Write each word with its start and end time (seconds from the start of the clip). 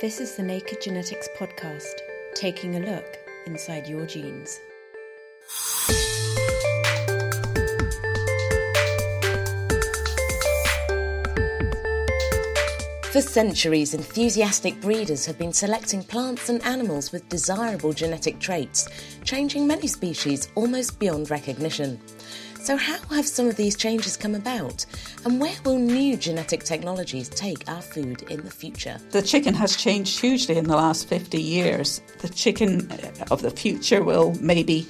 This 0.00 0.20
is 0.20 0.36
the 0.36 0.44
Naked 0.44 0.80
Genetics 0.80 1.28
Podcast, 1.36 2.02
taking 2.36 2.76
a 2.76 2.78
look 2.78 3.18
inside 3.46 3.88
your 3.88 4.06
genes. 4.06 4.60
For 13.10 13.20
centuries, 13.20 13.92
enthusiastic 13.92 14.80
breeders 14.80 15.26
have 15.26 15.36
been 15.36 15.52
selecting 15.52 16.04
plants 16.04 16.48
and 16.48 16.62
animals 16.62 17.10
with 17.10 17.28
desirable 17.28 17.92
genetic 17.92 18.38
traits, 18.38 18.88
changing 19.24 19.66
many 19.66 19.88
species 19.88 20.48
almost 20.54 21.00
beyond 21.00 21.28
recognition. 21.28 21.98
So, 22.68 22.76
how 22.76 22.98
have 23.14 23.26
some 23.26 23.48
of 23.48 23.56
these 23.56 23.74
changes 23.74 24.14
come 24.14 24.34
about? 24.34 24.84
And 25.24 25.40
where 25.40 25.56
will 25.64 25.78
new 25.78 26.18
genetic 26.18 26.64
technologies 26.64 27.30
take 27.30 27.66
our 27.66 27.80
food 27.80 28.20
in 28.30 28.44
the 28.44 28.50
future? 28.50 28.98
The 29.08 29.22
chicken 29.22 29.54
has 29.54 29.74
changed 29.74 30.20
hugely 30.20 30.58
in 30.58 30.64
the 30.64 30.76
last 30.76 31.08
50 31.08 31.40
years. 31.40 32.02
The 32.18 32.28
chicken 32.28 32.92
uh, 32.92 33.24
of 33.30 33.40
the 33.40 33.50
future 33.50 34.04
will 34.04 34.34
maybe 34.42 34.86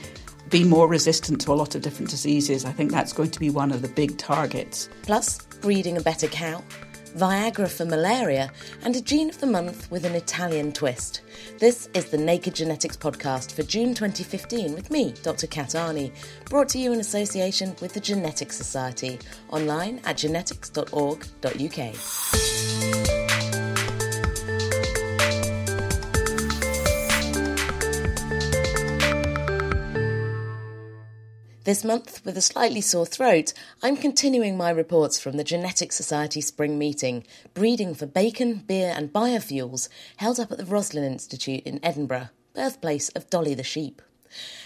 be 0.51 0.65
more 0.65 0.89
resistant 0.89 1.41
to 1.43 1.53
a 1.53 1.55
lot 1.55 1.77
of 1.77 1.83
different 1.83 2.11
diseases. 2.11 2.65
I 2.65 2.73
think 2.73 2.91
that's 2.91 3.13
going 3.13 3.31
to 3.31 3.39
be 3.39 3.49
one 3.49 3.71
of 3.71 3.81
the 3.81 3.89
big 3.89 4.19
targets. 4.19 4.89
Plus, 5.03 5.39
breeding 5.61 5.97
a 5.97 6.01
better 6.01 6.27
cow 6.27 6.65
Viagra 7.19 7.69
for 7.69 7.85
malaria, 7.85 8.51
and 8.85 8.95
a 8.95 9.01
gene 9.01 9.29
of 9.29 9.41
the 9.41 9.47
month 9.47 9.91
with 9.91 10.05
an 10.05 10.15
Italian 10.15 10.73
twist. 10.73 11.23
This 11.59 11.89
is 11.93 12.07
the 12.07 12.17
Naked 12.17 12.55
Genetics 12.55 12.97
podcast 12.97 13.53
for 13.53 13.65
June 13.65 13.93
2015 13.93 14.73
with 14.73 14.93
me, 14.93 15.13
Dr. 15.25 15.49
Kat 15.49 15.71
Arney, 15.71 16.13
brought 16.49 16.69
to 16.71 16.79
you 16.79 16.93
in 16.93 17.01
association 17.01 17.75
with 17.83 17.93
the 17.93 18.01
Genetics 18.01 18.57
Society, 18.57 19.19
online 19.51 20.01
at 20.05 20.17
genetics.org.uk. 20.17 22.58
This 31.69 31.85
month, 31.85 32.25
with 32.25 32.39
a 32.39 32.41
slightly 32.41 32.81
sore 32.81 33.05
throat, 33.05 33.53
I'm 33.83 33.99
continuing 33.99 34.57
my 34.57 34.71
reports 34.71 35.21
from 35.21 35.37
the 35.37 35.45
Genetics 35.45 35.97
Society 35.97 36.41
Spring 36.41 36.79
Meeting, 36.79 37.25
breeding 37.53 37.95
for 37.95 38.07
bacon, 38.07 38.63
beer, 38.67 38.95
and 38.97 39.13
biofuels, 39.13 39.91
held 40.17 40.41
up 40.41 40.51
at 40.51 40.57
the 40.57 40.65
Roslin 40.65 41.05
Institute 41.05 41.63
in 41.67 41.79
Edinburgh, 41.85 42.31
birthplace 42.55 43.11
of 43.11 43.29
Dolly 43.29 43.53
the 43.53 43.63
sheep. 43.63 44.01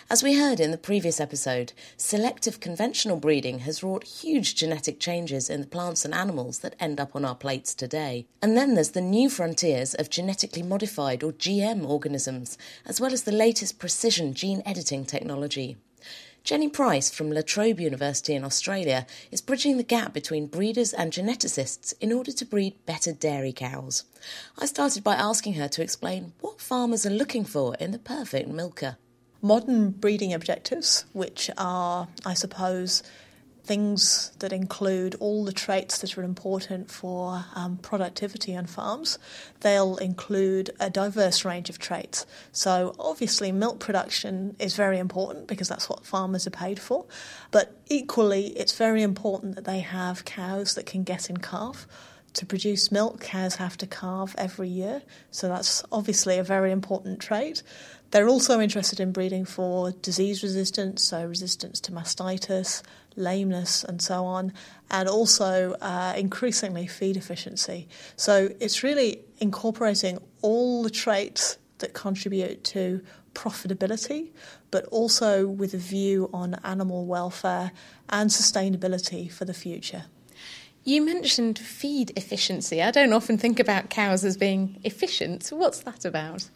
As 0.09 0.23
we 0.23 0.39
heard 0.39 0.61
in 0.61 0.71
the 0.71 0.79
previous 0.79 1.19
episode, 1.19 1.73
selective 1.97 2.61
conventional 2.61 3.17
breeding 3.17 3.59
has 3.59 3.83
wrought 3.83 4.05
huge 4.05 4.55
genetic 4.55 5.01
changes 5.01 5.51
in 5.51 5.61
the 5.61 5.67
plants 5.67 6.05
and 6.05 6.15
animals 6.15 6.61
that 6.61 6.77
end 6.79 7.01
up 7.01 7.17
on 7.17 7.25
our 7.25 7.35
plates 7.35 7.75
today. 7.75 8.27
And 8.41 8.57
then 8.57 8.77
there's 8.77 8.91
the 8.91 9.01
new 9.01 9.29
frontiers 9.29 9.95
of 9.95 10.09
genetically 10.09 10.63
modified 10.63 11.25
or 11.25 11.33
GM 11.33 11.85
organisms, 11.85 12.57
as 12.87 13.01
well 13.01 13.13
as 13.13 13.25
the 13.25 13.33
latest 13.33 13.81
precision 13.81 14.35
gene 14.35 14.63
editing 14.65 15.05
technology. 15.05 15.79
Jenny 16.45 16.69
Price 16.69 17.09
from 17.09 17.31
La 17.31 17.43
Trobe 17.43 17.79
University 17.79 18.35
in 18.35 18.43
Australia 18.43 19.07
is 19.31 19.41
bridging 19.41 19.77
the 19.77 19.85
gap 19.85 20.13
between 20.13 20.49
breeders 20.49 20.93
and 20.93 21.13
geneticists 21.13 21.95
in 22.01 22.13
order 22.13 22.33
to 22.33 22.45
breed 22.45 22.75
better 22.85 23.13
dairy 23.13 23.53
cows. 23.53 24.03
I 24.59 24.67
started 24.67 25.05
by 25.05 25.15
asking 25.15 25.55
her 25.55 25.69
to 25.69 25.83
explain 25.83 26.33
what 26.41 26.61
farmers 26.61 27.07
are 27.07 27.11
looking 27.11 27.45
for 27.45 27.77
in 27.77 27.93
the 27.93 27.99
perfect 27.99 28.49
milker. 28.49 28.97
Modern 29.41 29.91
breeding 29.91 30.35
objectives, 30.35 31.05
which 31.13 31.49
are, 31.57 32.09
I 32.27 32.35
suppose, 32.35 33.05
things 33.65 34.33
that 34.41 34.53
include 34.53 35.15
all 35.21 35.45
the 35.45 35.53
traits 35.53 35.99
that 35.99 36.19
are 36.19 36.23
important 36.23 36.91
for 36.91 37.45
um, 37.55 37.77
productivity 37.77 38.57
on 38.57 38.67
farms. 38.67 39.19
They'll 39.61 39.97
include 39.99 40.71
a 40.81 40.91
diverse 40.91 41.45
range 41.45 41.71
of 41.71 41.79
traits. 41.79 42.27
So, 42.51 42.95
obviously, 42.99 43.53
milk 43.53 43.79
production 43.79 44.57
is 44.59 44.75
very 44.75 44.99
important 44.99 45.47
because 45.47 45.69
that's 45.69 45.89
what 45.89 46.05
farmers 46.05 46.47
are 46.47 46.51
paid 46.51 46.81
for. 46.81 47.05
But 47.51 47.77
equally, 47.89 48.49
it's 48.49 48.77
very 48.77 49.03
important 49.03 49.55
that 49.55 49.65
they 49.65 49.81
have 49.81 50.25
cows 50.25 50.75
that 50.75 50.87
can 50.87 51.05
get 51.05 51.31
in 51.31 51.37
calf. 51.37 51.87
To 52.35 52.47
produce 52.47 52.91
milk, 52.91 53.21
cows 53.21 53.57
have 53.57 53.77
to 53.77 53.87
calve 53.87 54.35
every 54.39 54.69
year, 54.69 55.03
so 55.31 55.49
that's 55.49 55.85
obviously 55.93 56.39
a 56.39 56.43
very 56.43 56.73
important 56.73 57.21
trait. 57.21 57.63
They're 58.11 58.29
also 58.29 58.59
interested 58.61 59.01
in 59.01 59.13
breeding 59.13 59.45
for 59.45 59.91
disease 59.91 60.43
resistance, 60.43 61.03
so 61.03 61.27
resistance 61.27 61.79
to 61.81 61.93
mastitis, 61.93 62.83
lameness, 63.17 63.85
and 63.85 64.01
so 64.01 64.25
on, 64.25 64.53
and 64.91 65.09
also 65.09 65.73
uh, 65.81 66.15
increasingly 66.17 66.87
feed 66.87 67.17
efficiency. 67.17 67.89
So 68.17 68.51
it's 68.61 68.83
really 68.83 69.21
incorporating 69.39 70.19
all 70.43 70.83
the 70.83 70.91
traits 70.91 71.59
that 71.79 71.95
contribute 71.95 72.65
to 72.65 73.03
profitability, 73.35 74.31
but 74.71 74.85
also 74.87 75.47
with 75.47 75.75
a 75.75 75.79
view 75.79 76.31
on 76.33 76.55
animal 76.65 77.07
welfare 77.07 77.73
and 78.09 78.31
sustainability 78.31 79.31
for 79.31 79.45
the 79.45 79.55
future. 79.55 80.05
You 80.85 81.05
mentioned 81.05 81.59
feed 81.59 82.13
efficiency. 82.17 82.83
I 82.83 82.91
don't 82.91 83.13
often 83.13 83.39
think 83.39 83.61
about 83.61 83.89
cows 83.89 84.25
as 84.25 84.37
being 84.37 84.81
efficient. 84.83 85.49
What's 85.51 85.81
that 85.81 86.05
about? 86.05 86.49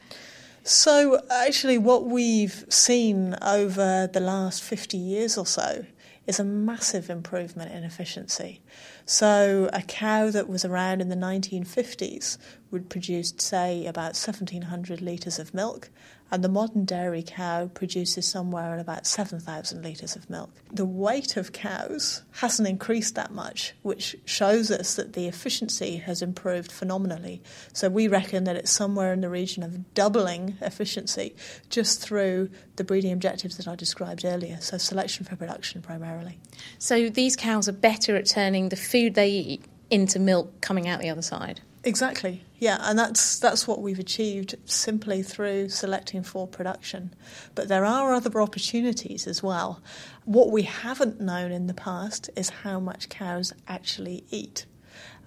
So, 0.64 1.22
actually, 1.30 1.78
what 1.78 2.06
we've 2.06 2.64
seen 2.68 3.36
over 3.40 4.10
the 4.12 4.18
last 4.18 4.64
50 4.64 4.96
years 4.96 5.38
or 5.38 5.46
so 5.46 5.86
is 6.26 6.40
a 6.40 6.44
massive 6.44 7.08
improvement 7.08 7.72
in 7.72 7.84
efficiency. 7.84 8.60
So, 9.04 9.70
a 9.72 9.82
cow 9.82 10.30
that 10.30 10.48
was 10.48 10.64
around 10.64 11.00
in 11.00 11.08
the 11.08 11.16
1950s 11.16 12.38
would 12.70 12.88
produce, 12.88 13.32
say, 13.38 13.86
about 13.86 14.16
1700 14.16 15.00
litres 15.00 15.38
of 15.38 15.54
milk, 15.54 15.90
and 16.30 16.42
the 16.42 16.48
modern 16.48 16.84
dairy 16.84 17.22
cow 17.26 17.66
produces 17.66 18.26
somewhere 18.26 18.74
at 18.74 18.80
about 18.80 19.06
7,000 19.06 19.82
litres 19.82 20.16
of 20.16 20.28
milk. 20.28 20.50
The 20.72 20.84
weight 20.84 21.36
of 21.36 21.52
cows 21.52 22.22
hasn't 22.32 22.68
increased 22.68 23.14
that 23.14 23.32
much, 23.32 23.74
which 23.82 24.16
shows 24.24 24.70
us 24.70 24.96
that 24.96 25.12
the 25.12 25.26
efficiency 25.26 25.96
has 25.96 26.22
improved 26.22 26.72
phenomenally. 26.72 27.42
So 27.72 27.88
we 27.88 28.08
reckon 28.08 28.44
that 28.44 28.56
it's 28.56 28.70
somewhere 28.70 29.12
in 29.12 29.20
the 29.20 29.30
region 29.30 29.62
of 29.62 29.94
doubling 29.94 30.56
efficiency 30.60 31.34
just 31.70 32.00
through 32.00 32.50
the 32.76 32.84
breeding 32.84 33.12
objectives 33.12 33.56
that 33.56 33.68
I 33.68 33.76
described 33.76 34.24
earlier, 34.24 34.58
so 34.60 34.78
selection 34.78 35.24
for 35.24 35.36
production 35.36 35.82
primarily. 35.82 36.38
So 36.78 37.08
these 37.08 37.36
cows 37.36 37.68
are 37.68 37.72
better 37.72 38.16
at 38.16 38.26
turning 38.26 38.68
the 38.68 38.76
food 38.76 39.14
they 39.14 39.30
eat 39.30 39.64
into 39.90 40.18
milk 40.18 40.60
coming 40.60 40.88
out 40.88 41.00
the 41.00 41.08
other 41.08 41.22
side? 41.22 41.60
Exactly. 41.86 42.42
Yeah, 42.58 42.78
and 42.80 42.98
that's 42.98 43.38
that's 43.38 43.68
what 43.68 43.80
we've 43.80 44.00
achieved 44.00 44.56
simply 44.64 45.22
through 45.22 45.68
selecting 45.68 46.24
for 46.24 46.48
production. 46.48 47.14
But 47.54 47.68
there 47.68 47.84
are 47.84 48.12
other 48.12 48.42
opportunities 48.42 49.28
as 49.28 49.40
well. 49.40 49.80
What 50.24 50.50
we 50.50 50.62
haven't 50.62 51.20
known 51.20 51.52
in 51.52 51.68
the 51.68 51.74
past 51.74 52.28
is 52.34 52.50
how 52.50 52.80
much 52.80 53.08
cows 53.08 53.52
actually 53.68 54.24
eat. 54.30 54.66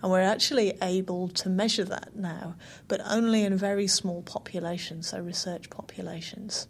And 0.01 0.11
we're 0.11 0.19
actually 0.19 0.73
able 0.81 1.29
to 1.29 1.49
measure 1.49 1.85
that 1.85 2.15
now, 2.17 2.55
but 2.89 2.99
only 3.05 3.43
in 3.43 3.55
very 3.55 3.87
small 3.87 4.21
populations, 4.21 5.07
so 5.07 5.19
research 5.19 5.69
populations. 5.69 6.67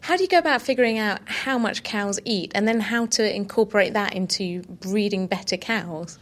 How 0.00 0.16
do 0.16 0.22
you 0.22 0.28
go 0.28 0.38
about 0.38 0.60
figuring 0.60 0.98
out 0.98 1.20
how 1.26 1.56
much 1.56 1.82
cows 1.82 2.20
eat 2.26 2.52
and 2.54 2.68
then 2.68 2.80
how 2.80 3.06
to 3.06 3.34
incorporate 3.34 3.94
that 3.94 4.14
into 4.14 4.62
breeding 4.64 5.26
better 5.26 5.56
cows? 5.56 6.18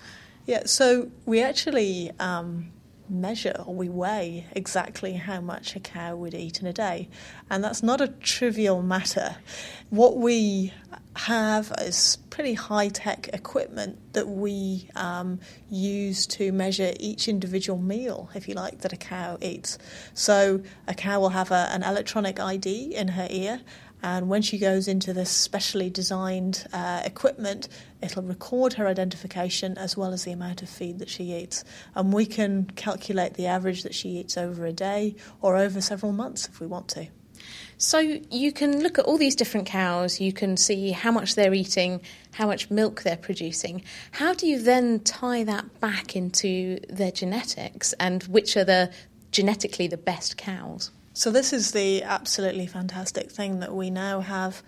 Yeah, 0.47 0.67
so 0.67 1.11
we 1.27 1.43
actually 1.43 2.11
um, 2.19 2.73
measure 3.11 3.63
or 3.67 3.75
we 3.75 3.89
weigh 3.89 4.47
exactly 4.53 5.15
how 5.15 5.41
much 5.41 5.77
a 5.77 5.81
cow 5.81 6.17
would 6.17 6.35
eat 6.35 6.61
in 6.61 6.67
a 6.67 6.73
day. 6.73 7.09
And 7.51 7.63
that's 7.63 7.83
not 7.83 8.01
a 8.01 8.09
trivial 8.09 8.83
matter. 8.83 9.37
What 9.91 10.17
we 10.17 10.73
have 11.15 11.73
is 11.81 12.19
pretty 12.31 12.55
high 12.55 12.89
tech 12.89 13.29
equipment 13.33 13.99
that 14.13 14.29
we 14.29 14.89
um, 14.95 15.41
use 15.69 16.27
to 16.27 16.53
measure 16.53 16.93
each 17.01 17.27
individual 17.27 17.79
meal, 17.79 18.31
if 18.35 18.49
you 18.49 18.55
like, 18.55 18.81
that 18.83 18.93
a 18.93 18.97
cow 18.97 19.37
eats. 19.41 19.79
So 20.15 20.63
a 20.87 20.95
cow 20.95 21.21
will 21.21 21.31
have 21.31 21.51
a, 21.51 21.69
an 21.73 21.83
electronic 21.83 22.39
ID 22.39 22.95
in 22.95 23.09
her 23.09 23.27
ear 23.31 23.61
And 24.03 24.29
when 24.29 24.43
she 24.43 24.59
goes 24.59 24.87
into 24.89 25.13
this 25.13 25.31
specially 25.31 25.91
designed 25.91 26.67
uh, 26.73 27.03
equipment, 27.05 27.69
it'll 28.01 28.23
record 28.23 28.75
her 28.75 28.87
identification 28.87 29.77
as 29.77 29.97
well 29.97 30.13
as 30.13 30.25
the 30.25 30.33
amount 30.33 30.63
of 30.63 30.69
feed 30.69 30.99
that 31.01 31.09
she 31.09 31.33
eats. 31.35 31.65
And 31.95 32.13
we 32.13 32.27
can 32.27 32.67
calculate 32.77 33.35
the 33.35 33.47
average 33.47 33.83
that 33.83 33.95
she 33.95 34.11
eats 34.11 34.37
over 34.37 34.67
a 34.67 34.73
day 34.73 35.17
or 35.41 35.57
over 35.57 35.81
several 35.81 36.13
months 36.13 36.49
if 36.49 36.61
we 36.61 36.67
want 36.67 36.89
to. 36.89 37.09
So 37.77 37.99
you 37.99 38.53
can 38.53 38.83
look 38.83 38.99
at 38.99 39.05
all 39.05 39.19
these 39.19 39.37
different 39.37 39.67
cows, 39.67 40.21
you 40.21 40.33
can 40.33 40.57
see 40.57 40.91
how 40.91 41.13
much 41.13 41.37
they're 41.37 41.55
eating, 41.55 42.01
how 42.33 42.47
much 42.47 42.71
milk 42.71 43.03
they're 43.03 43.17
producing. 43.17 43.85
How 44.11 44.35
do 44.35 44.49
you 44.49 44.61
then 44.61 45.01
tie 45.01 45.45
that 45.45 45.81
back 45.81 46.17
into 46.17 46.81
their 46.89 47.13
genetics 47.13 47.93
and 47.95 48.25
which 48.25 48.57
are 48.57 48.65
the 48.65 48.91
genetically 49.31 49.87
the 49.87 49.97
best 49.97 50.37
cows? 50.37 50.91
So 51.19 51.33
this 51.33 51.53
is 51.53 51.73
the 51.73 52.05
absolutely 52.05 52.69
fantastic 52.69 53.29
thing 53.29 53.59
that 53.59 53.75
we 53.75 53.91
now 53.91 54.21
have 54.21 54.63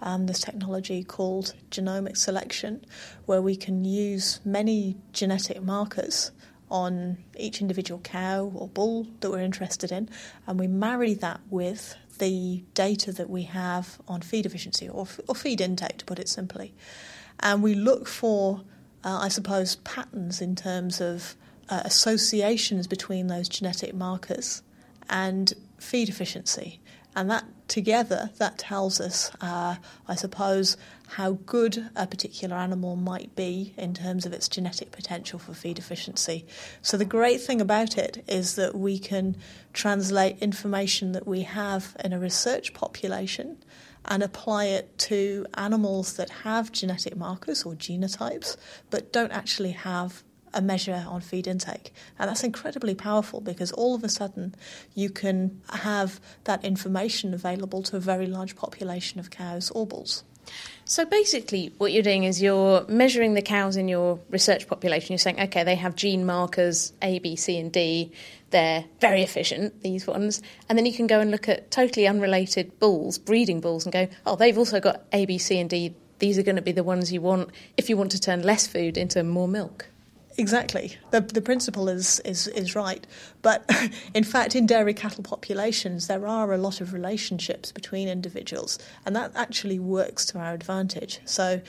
um, 0.00 0.26
this 0.26 0.38
technology 0.38 1.02
called 1.02 1.52
genomic 1.68 2.16
selection, 2.16 2.84
where 3.24 3.42
we 3.42 3.56
can 3.56 3.84
use 3.84 4.38
many 4.44 4.98
genetic 5.12 5.60
markers 5.64 6.30
on 6.70 7.18
each 7.36 7.60
individual 7.60 7.98
cow 8.04 8.52
or 8.54 8.68
bull 8.68 9.08
that 9.18 9.32
we're 9.32 9.40
interested 9.40 9.90
in, 9.90 10.08
and 10.46 10.60
we 10.60 10.68
marry 10.68 11.12
that 11.14 11.40
with 11.50 11.96
the 12.20 12.62
data 12.74 13.10
that 13.10 13.28
we 13.28 13.42
have 13.42 14.00
on 14.06 14.20
feed 14.20 14.46
efficiency 14.46 14.88
or, 14.88 15.08
or 15.28 15.34
feed 15.34 15.60
intake, 15.60 15.98
to 15.98 16.04
put 16.04 16.20
it 16.20 16.28
simply. 16.28 16.72
And 17.40 17.64
we 17.64 17.74
look 17.74 18.06
for, 18.06 18.62
uh, 19.02 19.18
I 19.22 19.26
suppose, 19.26 19.74
patterns 19.82 20.40
in 20.40 20.54
terms 20.54 21.00
of 21.00 21.34
uh, 21.68 21.82
associations 21.84 22.86
between 22.86 23.26
those 23.26 23.48
genetic 23.48 23.92
markers 23.92 24.62
and 25.10 25.52
feed 25.78 26.08
efficiency. 26.08 26.80
And 27.14 27.30
that 27.30 27.44
together, 27.66 28.30
that 28.36 28.58
tells 28.58 29.00
us, 29.00 29.30
uh, 29.40 29.76
I 30.06 30.14
suppose, 30.14 30.76
how 31.08 31.32
good 31.46 31.88
a 31.96 32.06
particular 32.06 32.56
animal 32.56 32.94
might 32.94 33.34
be 33.34 33.72
in 33.78 33.94
terms 33.94 34.26
of 34.26 34.34
its 34.34 34.48
genetic 34.48 34.92
potential 34.92 35.38
for 35.38 35.54
feed 35.54 35.78
efficiency. 35.78 36.44
So, 36.82 36.96
the 36.98 37.06
great 37.06 37.40
thing 37.40 37.60
about 37.60 37.96
it 37.96 38.22
is 38.28 38.56
that 38.56 38.74
we 38.74 38.98
can 38.98 39.36
translate 39.72 40.38
information 40.40 41.12
that 41.12 41.26
we 41.26 41.42
have 41.42 41.96
in 42.04 42.12
a 42.12 42.18
research 42.18 42.74
population 42.74 43.56
and 44.04 44.22
apply 44.22 44.66
it 44.66 44.98
to 44.98 45.46
animals 45.54 46.16
that 46.16 46.30
have 46.30 46.70
genetic 46.70 47.16
markers 47.16 47.64
or 47.64 47.74
genotypes 47.74 48.56
but 48.90 49.12
don't 49.12 49.32
actually 49.32 49.72
have 49.72 50.22
a 50.56 50.62
measure 50.62 51.04
on 51.06 51.20
feed 51.20 51.46
intake. 51.46 51.92
And 52.18 52.28
that's 52.28 52.42
incredibly 52.42 52.94
powerful 52.94 53.40
because 53.40 53.70
all 53.72 53.94
of 53.94 54.02
a 54.02 54.08
sudden 54.08 54.54
you 54.94 55.10
can 55.10 55.60
have 55.70 56.18
that 56.44 56.64
information 56.64 57.34
available 57.34 57.82
to 57.84 57.96
a 57.96 58.00
very 58.00 58.26
large 58.26 58.56
population 58.56 59.20
of 59.20 59.30
cows 59.30 59.70
or 59.70 59.86
bulls. 59.86 60.24
So 60.84 61.04
basically, 61.04 61.72
what 61.78 61.92
you're 61.92 62.02
doing 62.02 62.24
is 62.24 62.40
you're 62.40 62.86
measuring 62.86 63.34
the 63.34 63.42
cows 63.42 63.76
in 63.76 63.88
your 63.88 64.20
research 64.30 64.68
population. 64.68 65.12
You're 65.12 65.18
saying, 65.18 65.40
okay, 65.40 65.64
they 65.64 65.74
have 65.74 65.96
gene 65.96 66.24
markers 66.24 66.92
A, 67.02 67.18
B, 67.18 67.36
C, 67.36 67.58
and 67.58 67.72
D. 67.72 68.12
They're 68.50 68.84
very 69.00 69.22
efficient, 69.22 69.82
these 69.82 70.06
ones. 70.06 70.42
And 70.68 70.78
then 70.78 70.86
you 70.86 70.92
can 70.92 71.08
go 71.08 71.18
and 71.18 71.32
look 71.32 71.48
at 71.48 71.70
totally 71.72 72.06
unrelated 72.06 72.78
bulls, 72.78 73.18
breeding 73.18 73.60
bulls, 73.60 73.84
and 73.84 73.92
go, 73.92 74.08
oh, 74.24 74.36
they've 74.36 74.56
also 74.56 74.78
got 74.78 75.02
A, 75.12 75.26
B, 75.26 75.36
C, 75.38 75.58
and 75.58 75.68
D. 75.68 75.94
These 76.20 76.38
are 76.38 76.44
going 76.44 76.56
to 76.56 76.62
be 76.62 76.72
the 76.72 76.84
ones 76.84 77.12
you 77.12 77.20
want 77.20 77.50
if 77.76 77.90
you 77.90 77.96
want 77.96 78.12
to 78.12 78.20
turn 78.20 78.42
less 78.42 78.66
food 78.66 78.96
into 78.96 79.22
more 79.24 79.48
milk. 79.48 79.88
Exactly. 80.38 80.96
The, 81.12 81.22
the 81.22 81.40
principle 81.40 81.88
is, 81.88 82.20
is, 82.20 82.46
is 82.48 82.74
right. 82.74 83.06
But 83.40 83.64
in 84.14 84.22
fact, 84.22 84.54
in 84.54 84.66
dairy 84.66 84.92
cattle 84.92 85.22
populations, 85.22 86.08
there 86.08 86.26
are 86.26 86.52
a 86.52 86.58
lot 86.58 86.82
of 86.82 86.92
relationships 86.92 87.72
between 87.72 88.06
individuals, 88.06 88.78
and 89.06 89.16
that 89.16 89.32
actually 89.34 89.78
works 89.78 90.26
to 90.26 90.38
our 90.38 90.52
advantage. 90.52 91.20
So, 91.24 91.62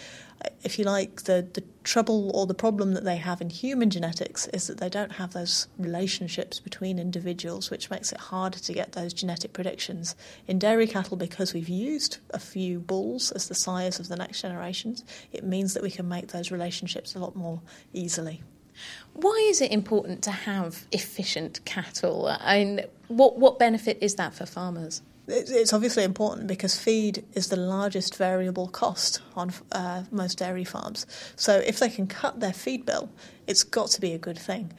if 0.64 0.78
you 0.78 0.86
like, 0.86 1.24
the, 1.24 1.48
the 1.54 1.64
trouble 1.84 2.30
or 2.36 2.46
the 2.46 2.54
problem 2.54 2.94
that 2.94 3.06
they 3.06 3.16
have 3.16 3.42
in 3.42 3.50
human 3.50 3.90
genetics 3.90 4.48
is 4.48 4.68
that 4.68 4.80
they 4.80 4.90
don't 4.90 5.14
have 5.14 5.34
those 5.34 5.68
relationships 5.80 6.60
between 6.60 7.00
individuals, 7.00 7.72
which 7.72 7.90
makes 7.90 8.12
it 8.12 8.20
harder 8.20 8.60
to 8.60 8.74
get 8.74 8.92
those 8.92 9.14
genetic 9.14 9.54
predictions. 9.54 10.16
In 10.46 10.60
dairy 10.60 10.88
cattle, 10.88 11.18
because 11.18 11.54
we've 11.54 11.70
used 11.70 12.18
a 12.32 12.40
few 12.40 12.80
bulls 12.80 13.32
as 13.32 13.48
the 13.48 13.56
sires 13.56 14.00
of 14.00 14.10
the 14.10 14.18
next 14.18 14.42
generations, 14.42 15.06
it 15.32 15.44
means 15.44 15.74
that 15.74 15.82
we 15.82 15.90
can 15.90 16.08
make 16.08 16.28
those 16.28 16.52
relationships 16.52 17.16
a 17.16 17.20
lot 17.20 17.36
more 17.36 17.62
easily. 17.94 18.44
Why 19.14 19.46
is 19.50 19.62
it 19.62 19.72
important 19.72 20.22
to 20.24 20.32
have 20.32 20.86
efficient 20.92 21.64
cattle? 21.66 22.28
And 22.28 22.86
what, 23.08 23.38
what 23.38 23.60
benefit 23.60 23.98
is 24.02 24.16
that 24.16 24.34
for 24.34 24.46
farmers? 24.46 25.02
It's 25.28 25.74
obviously 25.74 26.04
important 26.04 26.48
because 26.48 26.80
feed 26.80 27.26
is 27.34 27.50
the 27.50 27.58
largest 27.58 28.16
variable 28.16 28.68
cost 28.68 29.22
on 29.36 29.52
uh, 29.74 30.04
most 30.10 30.38
dairy 30.38 30.64
farms. 30.64 31.06
So 31.36 31.58
if 31.58 31.80
they 31.80 31.90
can 31.90 32.08
cut 32.08 32.40
their 32.40 32.54
feed 32.54 32.86
bill, 32.86 33.10
it's 33.46 33.64
got 33.64 33.90
to 33.92 34.02
be 34.02 34.14
a 34.14 34.18
good 34.18 34.40
thing. 34.40 34.72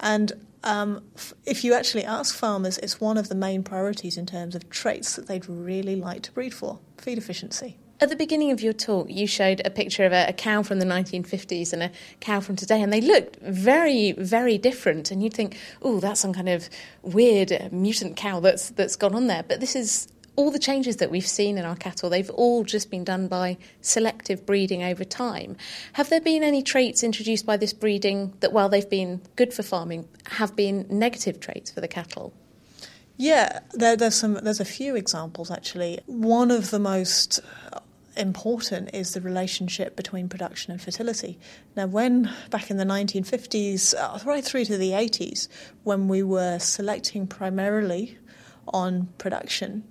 And 0.00 0.32
um, 0.62 1.04
if 1.46 1.64
you 1.64 1.72
actually 1.72 2.04
ask 2.04 2.34
farmers, 2.34 2.78
it's 2.78 3.00
one 3.00 3.16
of 3.16 3.28
the 3.28 3.34
main 3.34 3.62
priorities 3.62 4.18
in 4.18 4.26
terms 4.26 4.54
of 4.54 4.68
traits 4.68 5.16
that 5.16 5.26
they'd 5.26 5.48
really 5.48 5.96
like 5.96 6.22
to 6.22 6.32
breed 6.32 6.52
for 6.52 6.80
feed 6.98 7.16
efficiency. 7.16 7.78
At 8.00 8.08
the 8.08 8.16
beginning 8.16 8.50
of 8.50 8.60
your 8.60 8.72
talk, 8.72 9.06
you 9.08 9.26
showed 9.26 9.62
a 9.64 9.70
picture 9.70 10.04
of 10.04 10.12
a, 10.12 10.26
a, 10.28 10.32
cow 10.32 10.64
from 10.64 10.80
the 10.80 10.84
1950s 10.84 11.72
and 11.72 11.84
a 11.84 11.90
cow 12.18 12.40
from 12.40 12.56
today, 12.56 12.82
and 12.82 12.92
they 12.92 13.00
looked 13.00 13.36
very, 13.40 14.12
very 14.12 14.58
different. 14.58 15.12
And 15.12 15.22
you'd 15.22 15.32
think, 15.32 15.56
oh, 15.80 16.00
that's 16.00 16.20
some 16.20 16.32
kind 16.32 16.48
of 16.48 16.68
weird 17.02 17.52
uh, 17.52 17.68
mutant 17.70 18.16
cow 18.16 18.40
that's 18.40 18.70
that's 18.70 18.96
gone 18.96 19.14
on 19.14 19.28
there. 19.28 19.44
But 19.44 19.60
this 19.60 19.76
is 19.76 20.08
all 20.36 20.50
the 20.50 20.58
changes 20.58 20.96
that 20.96 21.10
we've 21.12 21.26
seen 21.26 21.56
in 21.56 21.64
our 21.64 21.76
cattle. 21.76 22.10
They've 22.10 22.30
all 22.30 22.64
just 22.64 22.90
been 22.90 23.04
done 23.04 23.28
by 23.28 23.58
selective 23.80 24.44
breeding 24.44 24.82
over 24.82 25.04
time. 25.04 25.56
Have 25.92 26.10
there 26.10 26.20
been 26.20 26.42
any 26.42 26.62
traits 26.62 27.04
introduced 27.04 27.46
by 27.46 27.56
this 27.56 27.72
breeding 27.72 28.32
that, 28.40 28.52
while 28.52 28.68
they've 28.68 28.90
been 28.90 29.22
good 29.36 29.54
for 29.54 29.62
farming, 29.62 30.08
have 30.30 30.56
been 30.56 30.86
negative 30.90 31.38
traits 31.38 31.70
for 31.70 31.80
the 31.80 31.88
cattle? 31.88 32.32
Yeah, 33.16 33.60
there, 33.72 33.96
there's 33.96 34.16
some. 34.16 34.34
There's 34.34 34.60
a 34.60 34.64
few 34.64 34.96
examples 34.96 35.50
actually. 35.50 36.00
One 36.06 36.50
of 36.50 36.70
the 36.70 36.80
most 36.80 37.40
important 38.16 38.90
is 38.92 39.14
the 39.14 39.20
relationship 39.20 39.96
between 39.96 40.28
production 40.28 40.72
and 40.72 40.80
fertility. 40.80 41.38
Now, 41.76 41.86
when 41.86 42.30
back 42.50 42.70
in 42.70 42.76
the 42.76 42.84
1950s, 42.84 43.94
uh, 43.94 44.18
right 44.24 44.44
through 44.44 44.64
to 44.66 44.76
the 44.76 44.90
80s, 44.90 45.48
when 45.82 46.08
we 46.08 46.22
were 46.22 46.58
selecting 46.58 47.26
primarily 47.26 48.18
on 48.68 49.08
production, 49.18 49.84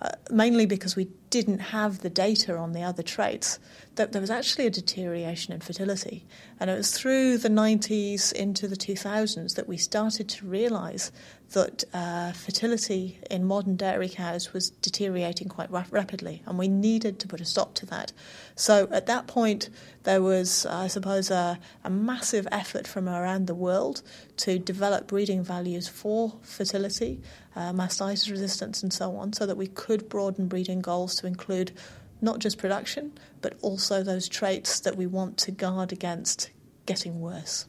uh, 0.00 0.10
mainly 0.30 0.66
because 0.66 0.96
we 0.96 1.08
didn't 1.32 1.60
have 1.60 2.00
the 2.00 2.10
data 2.10 2.54
on 2.58 2.74
the 2.74 2.82
other 2.82 3.02
traits, 3.02 3.58
that 3.94 4.12
there 4.12 4.20
was 4.20 4.30
actually 4.30 4.66
a 4.66 4.70
deterioration 4.70 5.54
in 5.54 5.60
fertility. 5.60 6.26
And 6.60 6.68
it 6.68 6.76
was 6.76 6.96
through 6.96 7.38
the 7.38 7.48
90s 7.48 8.34
into 8.34 8.68
the 8.68 8.76
2000s 8.76 9.54
that 9.54 9.66
we 9.66 9.78
started 9.78 10.28
to 10.28 10.46
realise 10.46 11.10
that 11.52 11.84
uh, 11.92 12.32
fertility 12.32 13.18
in 13.30 13.44
modern 13.44 13.76
dairy 13.76 14.08
cows 14.08 14.52
was 14.52 14.70
deteriorating 14.70 15.48
quite 15.48 15.70
ra- 15.70 15.84
rapidly, 15.90 16.42
and 16.46 16.58
we 16.58 16.68
needed 16.68 17.18
to 17.20 17.28
put 17.28 17.40
a 17.40 17.44
stop 17.44 17.74
to 17.74 17.86
that. 17.86 18.12
So 18.54 18.88
at 18.90 19.06
that 19.06 19.26
point, 19.26 19.68
there 20.04 20.22
was, 20.22 20.66
I 20.66 20.86
suppose, 20.86 21.30
a, 21.30 21.58
a 21.84 21.90
massive 21.90 22.46
effort 22.50 22.86
from 22.86 23.08
around 23.08 23.46
the 23.46 23.54
world 23.54 24.02
to 24.38 24.58
develop 24.58 25.06
breeding 25.06 25.42
values 25.42 25.88
for 25.88 26.34
fertility, 26.42 27.20
uh, 27.54 27.72
mastitis 27.72 28.30
resistance, 28.30 28.82
and 28.82 28.92
so 28.92 29.16
on, 29.16 29.32
so 29.32 29.46
that 29.46 29.56
we 29.56 29.66
could 29.66 30.08
broaden 30.08 30.48
breeding 30.48 30.80
goals 30.80 31.21
to 31.22 31.26
include 31.26 31.72
not 32.20 32.38
just 32.38 32.58
production, 32.58 33.12
but 33.40 33.54
also 33.62 34.02
those 34.02 34.28
traits 34.28 34.80
that 34.80 34.96
we 34.96 35.06
want 35.06 35.38
to 35.38 35.50
guard 35.50 35.92
against 35.92 36.50
getting 36.86 37.20
worse. 37.20 37.66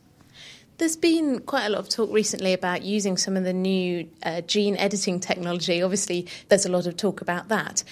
There's 0.77 0.95
been 0.97 1.39
quite 1.39 1.65
a 1.65 1.69
lot 1.69 1.79
of 1.79 1.89
talk 1.89 2.11
recently 2.11 2.51
about 2.51 2.81
using 2.81 3.15
some 3.15 3.37
of 3.37 3.43
the 3.43 3.53
new 3.53 4.09
uh, 4.23 4.41
gene 4.41 4.75
editing 4.77 5.19
technology. 5.19 5.81
Obviously, 5.81 6.27
there's 6.49 6.65
a 6.65 6.71
lot 6.71 6.87
of 6.87 6.97
talk 6.97 7.21
about 7.21 7.47
that. 7.49 7.83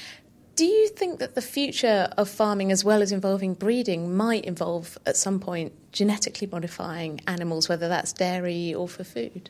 Do 0.56 0.66
you 0.66 0.90
think 0.90 1.20
that 1.20 1.34
the 1.34 1.42
future 1.42 2.10
of 2.18 2.28
farming, 2.28 2.72
as 2.72 2.84
well 2.84 3.02
as 3.02 3.12
involving 3.12 3.54
breeding, 3.54 4.16
might 4.16 4.46
involve 4.46 4.98
at 5.06 5.16
some 5.16 5.40
point 5.40 5.74
genetically 5.92 6.48
modifying 6.52 7.22
animals, 7.28 7.70
whether 7.70 7.88
that's 7.88 8.14
dairy 8.14 8.74
or 8.74 8.88
for 8.88 9.04
food? 9.04 9.50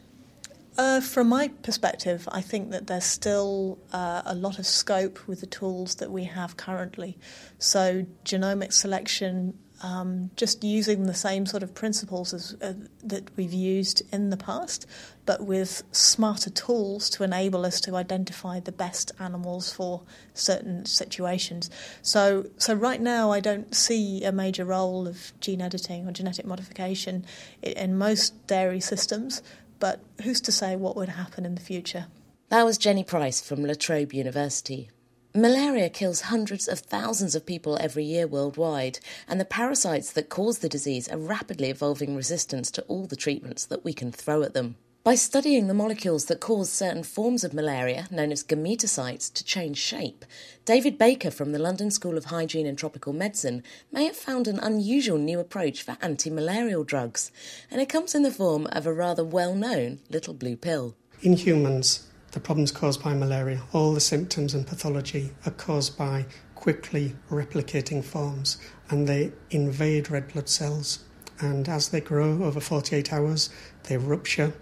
Uh, 0.78 1.02
from 1.02 1.28
my 1.28 1.50
perspective, 1.50 2.28
I 2.32 2.42
think 2.42 2.72
that 2.72 2.88
there's 2.88 3.04
still 3.04 3.78
uh, 3.92 4.22
a 4.26 4.34
lot 4.34 4.58
of 4.58 4.66
scope 4.66 5.28
with 5.28 5.42
the 5.42 5.46
tools 5.46 5.96
that 5.96 6.12
we 6.12 6.24
have 6.24 6.56
currently. 6.56 7.18
So, 7.60 8.06
genomic 8.24 8.72
selection 8.72 9.58
um, 9.84 10.30
just 10.36 10.64
using 10.64 11.06
the 11.06 11.14
same 11.14 11.46
sort 11.46 11.64
of 11.64 11.74
principles 11.74 12.34
as, 12.34 12.56
uh, 12.62 12.74
that 13.04 13.36
we've 13.36 13.54
used 13.54 14.04
in 14.14 14.30
the 14.30 14.38
past, 14.38 14.86
but 15.26 15.46
with 15.46 15.84
smarter 15.92 16.50
tools 16.50 17.10
to 17.12 17.24
enable 17.24 17.66
us 17.66 17.82
to 17.82 17.96
identify 17.96 18.60
the 18.60 18.72
best 18.72 19.12
animals 19.20 19.72
for 19.72 20.04
certain 20.34 20.86
situations. 20.86 21.70
So, 22.02 22.46
so 22.58 22.74
right 22.74 23.02
now, 23.02 23.32
I 23.32 23.40
don't 23.40 23.74
see 23.74 24.24
a 24.24 24.32
major 24.32 24.66
role 24.66 25.08
of 25.08 25.34
gene 25.40 25.62
editing 25.62 26.08
or 26.08 26.12
genetic 26.12 26.46
modification 26.46 27.26
in 27.62 27.98
most 27.98 28.48
dairy 28.48 28.80
systems. 28.80 29.42
But 29.82 30.00
who's 30.24 30.40
to 30.42 30.52
say 30.52 30.76
what 30.76 30.96
would 30.96 31.10
happen 31.10 31.44
in 31.44 31.56
the 31.56 31.62
future? 31.62 32.06
That 32.50 32.66
was 32.66 32.78
Jenny 32.78 33.04
Price 33.04 33.42
from 33.42 33.66
La 33.66 33.74
Trobe 33.74 34.14
University. 34.14 34.92
Malaria 35.34 35.90
kills 35.90 36.22
hundreds 36.22 36.68
of 36.68 36.80
thousands 36.80 37.34
of 37.34 37.48
people 37.48 37.78
every 37.82 38.04
year 38.04 38.28
worldwide, 38.28 39.00
and 39.28 39.40
the 39.40 39.46
parasites 39.46 40.12
that 40.12 40.30
cause 40.30 40.60
the 40.60 40.70
disease 40.70 41.10
are 41.10 41.18
rapidly 41.18 41.72
evolving 41.72 42.16
resistance 42.16 42.70
to 42.70 42.84
all 42.84 43.08
the 43.08 43.16
treatments 43.16 43.66
that 43.66 43.84
we 43.84 43.92
can 43.92 44.12
throw 44.12 44.44
at 44.44 44.54
them. 44.54 44.76
By 45.04 45.16
studying 45.16 45.66
the 45.66 45.74
molecules 45.74 46.26
that 46.26 46.40
cause 46.40 46.70
certain 46.72 47.02
forms 47.02 47.44
of 47.44 47.56
malaria, 47.56 48.08
known 48.12 48.32
as 48.32 48.44
gametocytes, 48.44 49.34
to 49.34 49.44
change 49.44 49.80
shape, 49.80 50.26
David 50.64 51.00
Baker 51.00 51.32
from 51.32 51.54
the 51.54 51.58
London 51.58 51.90
School 51.90 52.20
of 52.20 52.26
Hygiene 52.26 52.68
and 52.68 52.78
Tropical 52.78 53.12
Medicine 53.12 53.64
may 53.92 54.06
have 54.06 54.16
found 54.16 54.48
an 54.48 54.60
unusual 54.60 55.18
new 55.18 55.40
approach 55.40 55.82
for 55.82 55.98
anti 56.04 56.30
malarial 56.30 56.84
drugs, 56.84 57.32
and 57.72 57.82
it 57.82 57.90
comes 57.90 58.14
in 58.14 58.22
the 58.22 58.30
form 58.30 58.68
of 58.68 58.86
a 58.86 58.94
rather 58.94 59.24
well 59.24 59.56
known 59.56 60.02
little 60.12 60.36
blue 60.36 60.56
pill. 60.56 60.94
In 61.24 61.34
humans, 61.34 62.08
the 62.34 62.40
problems 62.40 62.72
caused 62.72 63.02
by 63.02 63.16
malaria, 63.16 63.64
all 63.74 63.96
the 63.96 64.00
symptoms 64.00 64.54
and 64.54 64.68
pathology 64.68 65.32
are 65.48 65.52
caused 65.52 65.98
by 65.98 66.28
quickly 66.54 67.16
replicating 67.32 68.04
forms 68.04 68.60
and 68.92 69.08
they 69.08 69.32
invade 69.50 70.12
red 70.12 70.32
blood 70.32 70.48
cells. 70.48 71.00
And 71.40 71.68
as 71.68 71.90
they 71.90 72.02
grow 72.02 72.44
over 72.44 72.60
48 72.60 73.12
hours, 73.12 73.50
they 73.86 73.98
rupture 73.98 74.54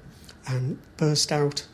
and 0.47 0.79
burst 0.97 1.31
out 1.31 1.67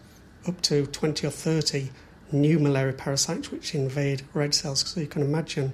up 0.47 0.61
to 0.61 0.85
20 0.85 1.27
or 1.27 1.31
30 1.31 1.89
new 2.31 2.59
malaria 2.59 2.93
parasites 2.93 3.51
which 3.51 3.75
invade 3.75 4.23
red 4.33 4.53
cells. 4.53 4.87
So 4.87 4.99
you 4.99 5.07
can 5.07 5.21
imagine 5.21 5.73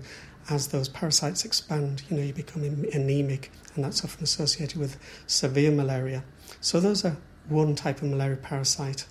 as 0.49 0.67
those 0.67 0.89
parasites 0.89 1.45
expand, 1.45 2.03
you 2.09 2.17
know, 2.17 2.23
you 2.23 2.33
become 2.33 2.63
anemic, 2.63 3.51
and 3.75 3.83
that's 3.83 4.03
often 4.03 4.23
associated 4.23 4.79
with 4.79 4.97
severe 5.27 5.71
malaria. 5.71 6.23
So 6.59 6.79
those 6.79 7.05
are 7.05 7.17
one 7.47 7.75
type 7.75 8.01
of 8.01 8.09
malaria 8.09 8.37
parasite. 8.37 9.05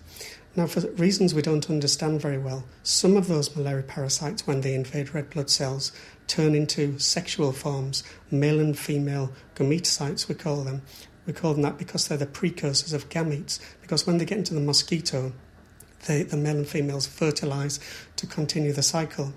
Now, 0.57 0.67
for 0.67 0.81
reasons 0.93 1.33
we 1.33 1.43
don't 1.43 1.71
understand 1.71 2.21
very 2.21 2.39
well, 2.39 2.65
some 2.83 3.17
of 3.17 3.29
those 3.29 3.55
malaria 3.55 3.85
parasites, 3.85 4.47
when 4.47 4.63
they 4.63 4.75
invade 4.75 5.15
red 5.15 5.31
blood 5.31 5.49
cells, 5.49 5.93
turn 6.27 6.55
into 6.55 6.99
sexual 6.99 7.53
forms, 7.53 8.03
male 8.31 8.59
and 8.59 8.77
female 8.77 9.33
gametocytes, 9.55 10.29
we 10.29 10.35
call 10.35 10.63
them. 10.63 10.83
We 11.27 11.33
call 11.33 11.53
them 11.53 11.63
that 11.63 11.79
because 11.79 12.09
they're 12.09 12.19
the 12.19 12.27
precursors 12.27 12.93
of 12.93 13.09
gametes, 13.09 13.61
because 13.83 14.07
when 14.07 14.19
they 14.19 14.25
get 14.25 14.39
into 14.39 14.55
the 14.55 14.61
mosquito, 14.61 15.33
they, 16.07 16.23
the 16.23 16.37
male 16.37 16.57
and 16.57 16.67
females 16.67 17.07
fertilize 17.07 17.79
to 18.17 18.27
continue 18.27 18.73
the 18.73 18.83
cycle. 18.83 19.33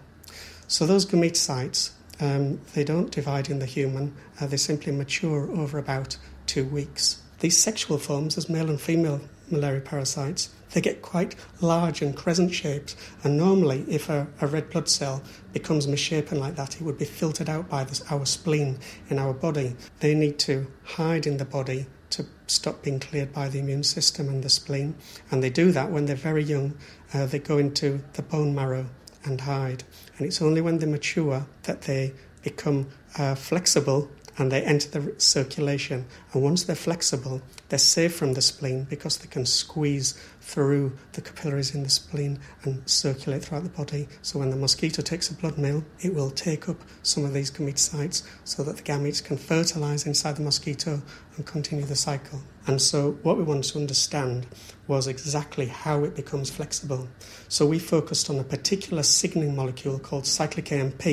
So 0.68 0.86
those 0.86 1.06
gametocytes, 1.06 1.92
um, 2.20 2.62
they 2.74 2.84
don't 2.84 3.12
divide 3.12 3.50
in 3.50 3.60
the 3.60 3.66
human, 3.66 4.16
uh, 4.40 4.48
they 4.48 4.58
simply 4.58 4.92
mature 4.94 5.52
over 5.52 5.78
about 5.78 6.18
two 6.48 6.66
weeks. 6.66 7.22
These 7.40 7.58
sexual 7.58 7.98
forms, 7.98 8.38
as 8.38 8.50
male 8.50 8.70
and 8.70 8.80
female 8.80 9.22
malaria 9.50 9.82
parasites, 9.82 10.50
they 10.72 10.82
get 10.82 11.02
quite 11.02 11.36
large 11.62 12.02
and 12.02 12.16
crescent 12.16 12.54
shaped. 12.54 12.96
And 13.24 13.38
normally, 13.38 13.86
if 13.88 14.10
a, 14.10 14.28
a 14.42 14.48
red 14.48 14.70
blood 14.70 14.90
cell 14.90 15.22
becomes 15.52 15.88
misshapen 15.88 16.40
like 16.40 16.56
that, 16.56 16.76
it 16.76 16.82
would 16.82 16.98
be 16.98 17.06
filtered 17.06 17.50
out 17.50 17.70
by 17.70 17.84
this, 17.84 18.04
our 18.12 18.26
spleen 18.26 18.80
in 19.10 19.20
our 19.20 19.34
body. 19.34 19.76
They 20.00 20.16
need 20.16 20.40
to 20.40 20.68
hide 20.84 21.28
in 21.28 21.38
the 21.38 21.46
body 21.46 21.86
to 22.12 22.26
stop 22.48 22.84
being 22.84 23.00
cleared 23.00 23.34
by 23.34 23.50
the 23.50 23.60
immune 23.60 23.84
system 23.84 24.30
and 24.30 24.44
the 24.44 24.50
spleen. 24.50 24.96
And 25.32 25.44
they 25.44 25.50
do 25.50 25.72
that 25.72 25.92
when 25.92 26.06
they're 26.06 26.16
very 26.16 26.44
young. 26.44 26.76
Uh, 27.14 27.26
they 27.26 27.40
go 27.40 27.58
into 27.58 28.04
the 28.14 28.22
bone 28.22 28.54
marrow 28.54 28.88
and 29.24 29.42
hide. 29.42 29.84
And 30.18 30.28
it's 30.28 30.42
only 30.42 30.62
when 30.62 30.80
they 30.80 30.86
mature 30.86 31.46
that 31.64 31.84
they 31.84 32.14
become 32.42 32.88
uh, 33.18 33.36
flexible 33.36 34.12
and 34.38 34.52
they 34.52 34.64
enter 34.64 35.00
the 35.00 35.20
circulation. 35.20 36.06
And 36.34 36.44
once 36.44 36.64
they're 36.64 36.76
flexible, 36.76 37.42
they're 37.70 37.80
safe 37.80 38.16
from 38.16 38.34
the 38.34 38.42
spleen 38.42 38.86
because 38.86 39.18
they 39.18 39.28
can 39.28 39.46
squeeze 39.46 40.14
through 40.42 40.98
the 41.14 41.22
capillaries 41.22 41.74
in 41.74 41.84
the 41.84 41.90
spleen 41.90 42.40
and 42.64 42.88
circulate 42.90 43.44
throughout 43.44 43.64
the 43.64 43.70
body. 43.70 44.08
So 44.22 44.40
when 44.40 44.50
the 44.50 44.56
mosquito 44.56 45.02
takes 45.02 45.30
a 45.30 45.36
blood 45.36 45.58
meal, 45.58 45.84
it 46.00 46.14
will 46.14 46.32
take 46.32 46.68
up 46.68 46.78
some 47.04 47.26
of 47.26 47.34
these 47.34 47.52
gametocytes 47.52 48.24
so 48.44 48.64
that 48.64 48.78
the 48.78 48.84
gametes 48.84 49.24
can 49.24 49.38
fertilize 49.38 50.06
inside 50.06 50.36
the 50.36 50.44
mosquito 50.44 51.02
and 51.36 51.46
continue 51.46 51.86
the 51.86 51.96
cycle. 51.96 52.42
And 52.68 52.82
so 52.82 53.12
what 53.24 53.38
we 53.38 53.44
wanted 53.44 53.66
to 53.66 53.80
understand 53.80 54.48
was 54.88 55.08
exactly 55.08 55.68
how 55.68 56.04
it 56.04 56.16
becomes 56.16 56.50
flexible. 56.50 57.08
So 57.48 57.66
we 57.66 57.80
focused 57.80 58.30
on 58.30 58.40
a 58.40 58.44
particular 58.44 59.04
signaling 59.04 59.56
molecule 59.56 60.00
called 60.00 60.26
cyclic 60.26 60.72
AMP, 60.72 61.06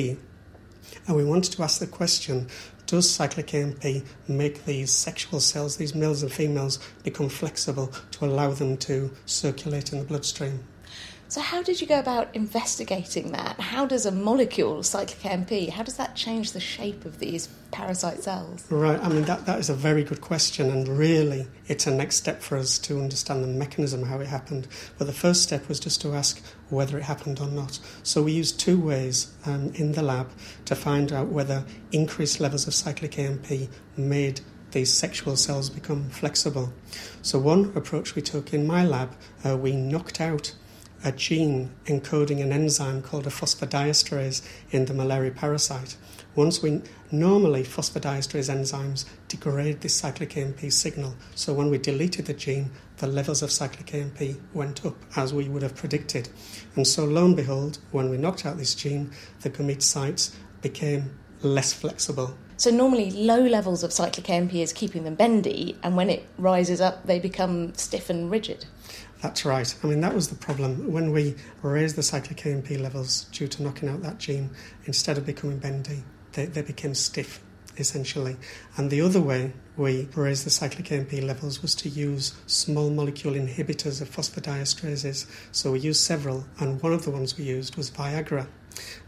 and 1.07 1.15
we 1.15 1.23
wanted 1.23 1.53
to 1.53 1.63
ask 1.63 1.79
the 1.79 1.87
question 1.87 2.47
does 2.91 3.09
cyclic 3.09 3.53
AMP 3.53 4.03
make 4.27 4.65
these 4.65 4.91
sexual 4.91 5.39
cells, 5.39 5.77
these 5.77 5.95
males 5.95 6.23
and 6.23 6.31
females, 6.31 6.77
become 7.05 7.29
flexible 7.29 7.87
to 8.11 8.25
allow 8.25 8.51
them 8.51 8.75
to 8.75 9.09
circulate 9.25 9.93
in 9.93 9.99
the 9.99 10.03
bloodstream? 10.03 10.61
So, 11.31 11.39
how 11.39 11.63
did 11.63 11.79
you 11.79 11.87
go 11.87 11.97
about 11.97 12.35
investigating 12.35 13.31
that? 13.31 13.57
How 13.57 13.85
does 13.85 14.05
a 14.05 14.11
molecule, 14.11 14.83
cyclic 14.83 15.25
AMP, 15.25 15.69
how 15.69 15.81
does 15.81 15.95
that 15.95 16.13
change 16.13 16.51
the 16.51 16.59
shape 16.59 17.05
of 17.05 17.19
these 17.19 17.47
parasite 17.71 18.21
cells? 18.21 18.69
Right, 18.69 19.01
I 19.01 19.07
mean, 19.07 19.23
that, 19.23 19.45
that 19.45 19.57
is 19.57 19.69
a 19.69 19.73
very 19.73 20.03
good 20.03 20.19
question, 20.19 20.69
and 20.69 20.89
really 20.89 21.47
it's 21.69 21.87
a 21.87 21.91
next 21.91 22.17
step 22.17 22.41
for 22.41 22.57
us 22.57 22.77
to 22.79 22.99
understand 22.99 23.45
the 23.45 23.47
mechanism, 23.47 24.03
how 24.03 24.19
it 24.19 24.27
happened. 24.27 24.67
But 24.97 25.07
the 25.07 25.13
first 25.13 25.41
step 25.41 25.69
was 25.69 25.79
just 25.79 26.01
to 26.01 26.13
ask 26.15 26.43
whether 26.67 26.97
it 26.97 27.03
happened 27.03 27.39
or 27.39 27.47
not. 27.47 27.79
So, 28.03 28.23
we 28.23 28.33
used 28.33 28.59
two 28.59 28.77
ways 28.77 29.33
um, 29.45 29.71
in 29.75 29.93
the 29.93 30.03
lab 30.03 30.31
to 30.65 30.75
find 30.75 31.13
out 31.13 31.27
whether 31.29 31.63
increased 31.93 32.41
levels 32.41 32.67
of 32.67 32.73
cyclic 32.73 33.17
AMP 33.17 33.69
made 33.95 34.41
these 34.71 34.93
sexual 34.93 35.37
cells 35.37 35.69
become 35.69 36.09
flexible. 36.09 36.73
So, 37.21 37.39
one 37.39 37.71
approach 37.73 38.15
we 38.15 38.21
took 38.21 38.53
in 38.53 38.67
my 38.67 38.85
lab, 38.85 39.15
uh, 39.45 39.55
we 39.55 39.71
knocked 39.71 40.19
out 40.19 40.55
a 41.03 41.11
gene 41.11 41.71
encoding 41.85 42.41
an 42.41 42.51
enzyme 42.51 43.01
called 43.01 43.25
a 43.27 43.29
phosphodiesterase 43.29 44.41
in 44.71 44.85
the 44.85 44.93
malaria 44.93 45.31
parasite. 45.31 45.95
Once 46.35 46.61
we 46.61 46.81
normally 47.11 47.63
phosphodiesterase 47.63 48.49
enzymes 48.49 49.05
degrade 49.27 49.81
this 49.81 49.95
cyclic 49.95 50.37
AMP 50.37 50.71
signal, 50.71 51.15
so 51.35 51.53
when 51.53 51.69
we 51.69 51.77
deleted 51.77 52.25
the 52.25 52.33
gene, 52.33 52.71
the 52.97 53.07
levels 53.07 53.41
of 53.41 53.51
cyclic 53.51 53.93
AMP 53.93 54.37
went 54.53 54.85
up 54.85 54.95
as 55.15 55.33
we 55.33 55.49
would 55.49 55.63
have 55.63 55.75
predicted. 55.75 56.29
And 56.75 56.87
so, 56.87 57.03
lo 57.03 57.25
and 57.25 57.35
behold, 57.35 57.79
when 57.91 58.09
we 58.09 58.17
knocked 58.17 58.45
out 58.45 58.57
this 58.57 58.75
gene, 58.75 59.11
the 59.41 59.49
gametocytes 59.49 60.35
became 60.61 61.17
less 61.41 61.73
flexible. 61.73 62.37
So 62.57 62.69
normally 62.69 63.09
low 63.09 63.41
levels 63.41 63.83
of 63.83 63.91
cyclic 63.91 64.29
AMP 64.29 64.53
is 64.53 64.71
keeping 64.71 65.03
them 65.03 65.15
bendy, 65.15 65.75
and 65.81 65.97
when 65.97 66.11
it 66.11 66.27
rises 66.37 66.79
up, 66.79 67.07
they 67.07 67.19
become 67.19 67.73
stiff 67.73 68.07
and 68.07 68.29
rigid. 68.29 68.65
That's 69.21 69.45
right. 69.45 69.75
I 69.83 69.87
mean, 69.87 70.01
that 70.01 70.15
was 70.15 70.29
the 70.29 70.35
problem. 70.35 70.91
When 70.91 71.11
we 71.11 71.35
raised 71.61 71.95
the 71.95 72.01
cyclic 72.01 72.43
AMP 72.43 72.71
levels 72.71 73.25
due 73.31 73.47
to 73.49 73.61
knocking 73.61 73.87
out 73.87 74.01
that 74.01 74.17
gene, 74.17 74.49
instead 74.85 75.19
of 75.19 75.27
becoming 75.27 75.59
bendy, 75.59 76.03
they, 76.33 76.47
they 76.47 76.63
became 76.63 76.95
stiff, 76.95 77.39
essentially. 77.77 78.35
And 78.77 78.89
the 78.89 79.01
other 79.01 79.21
way 79.21 79.53
we 79.77 80.09
raised 80.15 80.43
the 80.45 80.49
cyclic 80.49 80.91
AMP 80.91 81.13
levels 81.13 81.61
was 81.61 81.75
to 81.75 81.89
use 81.89 82.33
small 82.47 82.89
molecule 82.89 83.35
inhibitors 83.35 84.01
of 84.01 84.09
phosphodiesterases. 84.09 85.27
So 85.51 85.73
we 85.73 85.79
used 85.79 86.01
several, 86.01 86.45
and 86.59 86.81
one 86.81 86.93
of 86.93 87.03
the 87.03 87.11
ones 87.11 87.37
we 87.37 87.43
used 87.43 87.75
was 87.75 87.91
Viagra. 87.91 88.47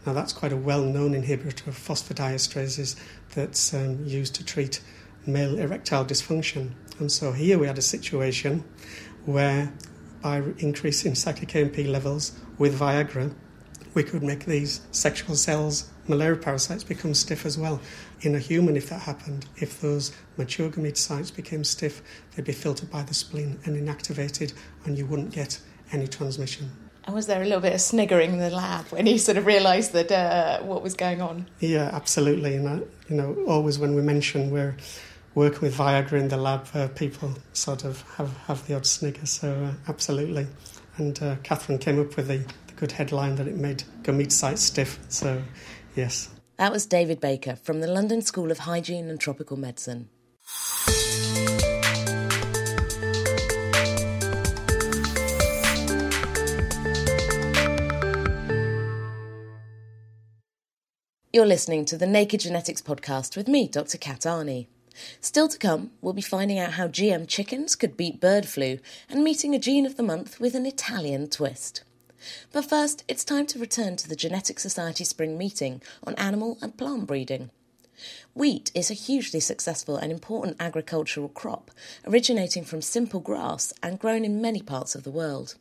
Now, 0.06 0.12
that's 0.12 0.32
quite 0.32 0.52
a 0.52 0.56
well 0.56 0.84
known 0.84 1.12
inhibitor 1.12 1.66
of 1.66 1.76
phosphodiesterases 1.76 2.94
that's 3.34 3.74
um, 3.74 4.04
used 4.04 4.36
to 4.36 4.44
treat 4.44 4.80
male 5.26 5.58
erectile 5.58 6.04
dysfunction. 6.04 6.70
And 7.00 7.10
so 7.10 7.32
here 7.32 7.58
we 7.58 7.66
had 7.66 7.78
a 7.78 7.82
situation 7.82 8.62
where 9.24 9.72
by 10.24 10.42
increasing 10.56 11.14
cyclic 11.14 11.54
AMP 11.54 11.76
levels 11.86 12.32
with 12.56 12.80
Viagra, 12.80 13.30
we 13.92 14.02
could 14.02 14.22
make 14.22 14.46
these 14.46 14.80
sexual 14.90 15.36
cells, 15.36 15.90
malaria 16.08 16.40
parasites, 16.40 16.82
become 16.82 17.12
stiff 17.12 17.44
as 17.44 17.58
well. 17.58 17.78
In 18.22 18.34
a 18.34 18.38
human, 18.38 18.74
if 18.74 18.88
that 18.88 19.02
happened, 19.02 19.44
if 19.56 19.82
those 19.82 20.16
mature 20.38 20.70
gametocytes 20.70 21.36
became 21.36 21.62
stiff, 21.62 22.00
they'd 22.34 22.46
be 22.46 22.52
filtered 22.52 22.90
by 22.90 23.02
the 23.02 23.12
spleen 23.12 23.58
and 23.66 23.76
inactivated, 23.76 24.54
and 24.86 24.96
you 24.96 25.04
wouldn't 25.04 25.30
get 25.30 25.60
any 25.92 26.08
transmission. 26.08 26.70
And 27.04 27.14
was 27.14 27.26
there 27.26 27.42
a 27.42 27.44
little 27.44 27.60
bit 27.60 27.74
of 27.74 27.82
sniggering 27.82 28.32
in 28.32 28.38
the 28.38 28.48
lab 28.48 28.86
when 28.86 29.06
you 29.06 29.18
sort 29.18 29.36
of 29.36 29.44
realised 29.44 29.92
that 29.92 30.10
uh, 30.10 30.62
what 30.62 30.82
was 30.82 30.94
going 30.94 31.20
on? 31.20 31.46
Yeah, 31.60 31.90
absolutely. 31.92 32.54
And 32.54 32.66
uh, 32.66 32.84
you 33.10 33.16
know, 33.16 33.36
always 33.46 33.78
when 33.78 33.94
we 33.94 34.00
mention 34.00 34.50
we're 34.50 34.74
working 35.34 35.60
with 35.62 35.76
Viagra 35.76 36.18
in 36.18 36.28
the 36.28 36.36
lab, 36.36 36.66
uh, 36.74 36.88
people 36.88 37.32
sort 37.52 37.84
of 37.84 38.02
have, 38.16 38.36
have 38.46 38.66
the 38.66 38.74
odd 38.74 38.86
snigger. 38.86 39.26
So, 39.26 39.52
uh, 39.52 39.72
absolutely. 39.88 40.46
And 40.96 41.20
uh, 41.22 41.36
Catherine 41.42 41.78
came 41.78 42.00
up 42.00 42.16
with 42.16 42.28
the, 42.28 42.38
the 42.66 42.72
good 42.76 42.92
headline 42.92 43.36
that 43.36 43.48
it 43.48 43.56
made 43.56 43.84
gametocytes 44.02 44.58
stiff. 44.58 44.98
So, 45.08 45.42
yes. 45.96 46.30
That 46.56 46.70
was 46.70 46.86
David 46.86 47.20
Baker 47.20 47.56
from 47.56 47.80
the 47.80 47.88
London 47.88 48.22
School 48.22 48.50
of 48.50 48.58
Hygiene 48.60 49.10
and 49.10 49.18
Tropical 49.18 49.56
Medicine. 49.56 50.08
You're 61.32 61.46
listening 61.46 61.84
to 61.86 61.98
the 61.98 62.06
Naked 62.06 62.38
Genetics 62.38 62.80
podcast 62.80 63.36
with 63.36 63.48
me, 63.48 63.66
Dr. 63.66 63.98
Kat 63.98 64.20
Arney. 64.20 64.68
Still 65.20 65.48
to 65.48 65.58
come, 65.58 65.90
we'll 66.00 66.12
be 66.12 66.22
finding 66.22 66.58
out 66.58 66.72
how 66.72 66.88
GM 66.88 67.26
chickens 67.26 67.74
could 67.74 67.96
beat 67.96 68.20
bird 68.20 68.46
flu 68.46 68.78
and 69.08 69.24
meeting 69.24 69.54
a 69.54 69.58
gene 69.58 69.86
of 69.86 69.96
the 69.96 70.02
month 70.02 70.40
with 70.40 70.54
an 70.54 70.66
Italian 70.66 71.28
twist. 71.28 71.82
But 72.52 72.68
first, 72.68 73.04
it's 73.08 73.24
time 73.24 73.46
to 73.46 73.58
return 73.58 73.96
to 73.96 74.08
the 74.08 74.16
Genetic 74.16 74.58
Society 74.58 75.04
Spring 75.04 75.36
meeting 75.36 75.82
on 76.06 76.14
animal 76.14 76.58
and 76.62 76.76
plant 76.76 77.06
breeding. 77.06 77.50
Wheat 78.34 78.70
is 78.74 78.90
a 78.90 78.94
hugely 78.94 79.40
successful 79.40 79.96
and 79.96 80.10
important 80.10 80.56
agricultural 80.58 81.28
crop, 81.28 81.70
originating 82.06 82.64
from 82.64 82.82
simple 82.82 83.20
grass 83.20 83.72
and 83.82 83.98
grown 83.98 84.24
in 84.24 84.40
many 84.40 84.62
parts 84.62 84.94
of 84.94 85.04
the 85.04 85.10
world. 85.10 85.56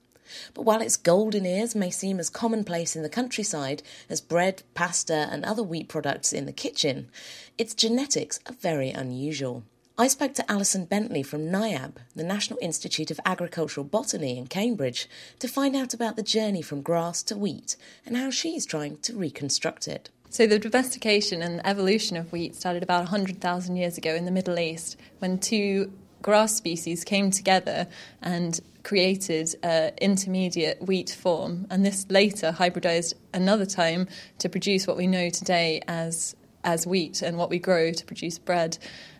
But 0.53 0.63
while 0.63 0.81
its 0.81 0.97
golden 0.97 1.45
ears 1.45 1.75
may 1.75 1.89
seem 1.89 2.19
as 2.19 2.29
commonplace 2.29 2.95
in 2.95 3.03
the 3.03 3.09
countryside 3.09 3.83
as 4.09 4.21
bread, 4.21 4.63
pasta, 4.73 5.27
and 5.31 5.43
other 5.43 5.63
wheat 5.63 5.87
products 5.87 6.33
in 6.33 6.45
the 6.45 6.51
kitchen, 6.51 7.09
its 7.57 7.73
genetics 7.73 8.39
are 8.47 8.53
very 8.53 8.89
unusual. 8.89 9.63
I 9.95 10.07
spoke 10.07 10.33
to 10.35 10.51
Alison 10.51 10.85
Bentley 10.85 11.21
from 11.21 11.51
NIAB, 11.51 11.97
the 12.15 12.23
National 12.23 12.57
Institute 12.63 13.11
of 13.11 13.19
Agricultural 13.27 13.83
Botany 13.83 14.39
in 14.39 14.47
Cambridge, 14.47 15.07
to 15.37 15.47
find 15.47 15.75
out 15.75 15.93
about 15.93 16.15
the 16.15 16.23
journey 16.23 16.63
from 16.63 16.81
grass 16.81 17.21
to 17.23 17.37
wheat 17.37 17.75
and 18.03 18.17
how 18.17 18.31
she's 18.31 18.65
trying 18.65 18.97
to 18.97 19.15
reconstruct 19.15 19.87
it. 19.87 20.09
So, 20.31 20.47
the 20.47 20.57
domestication 20.57 21.43
and 21.43 21.61
evolution 21.63 22.17
of 22.17 22.31
wheat 22.31 22.55
started 22.55 22.81
about 22.81 23.01
100,000 23.01 23.75
years 23.75 23.99
ago 23.99 24.15
in 24.15 24.25
the 24.25 24.31
Middle 24.31 24.57
East 24.57 24.97
when 25.19 25.37
two 25.37 25.93
grass 26.23 26.55
species 26.55 27.03
came 27.03 27.29
together 27.29 27.87
and 28.23 28.59
created 28.81 29.55
an 29.61 29.93
intermediate 30.01 30.81
wheat 30.81 31.11
form. 31.11 31.67
And 31.69 31.85
this 31.85 32.07
later 32.09 32.51
hybridized 32.51 33.13
another 33.33 33.67
time 33.67 34.07
to 34.39 34.49
produce 34.49 34.87
what 34.87 34.97
we 34.97 35.05
know 35.05 35.29
today 35.29 35.81
as, 35.87 36.35
as 36.63 36.87
wheat 36.87 37.21
and 37.21 37.37
what 37.37 37.51
we 37.51 37.59
grow 37.59 37.91
to 37.91 38.05
produce 38.05 38.39
bread 38.39 38.79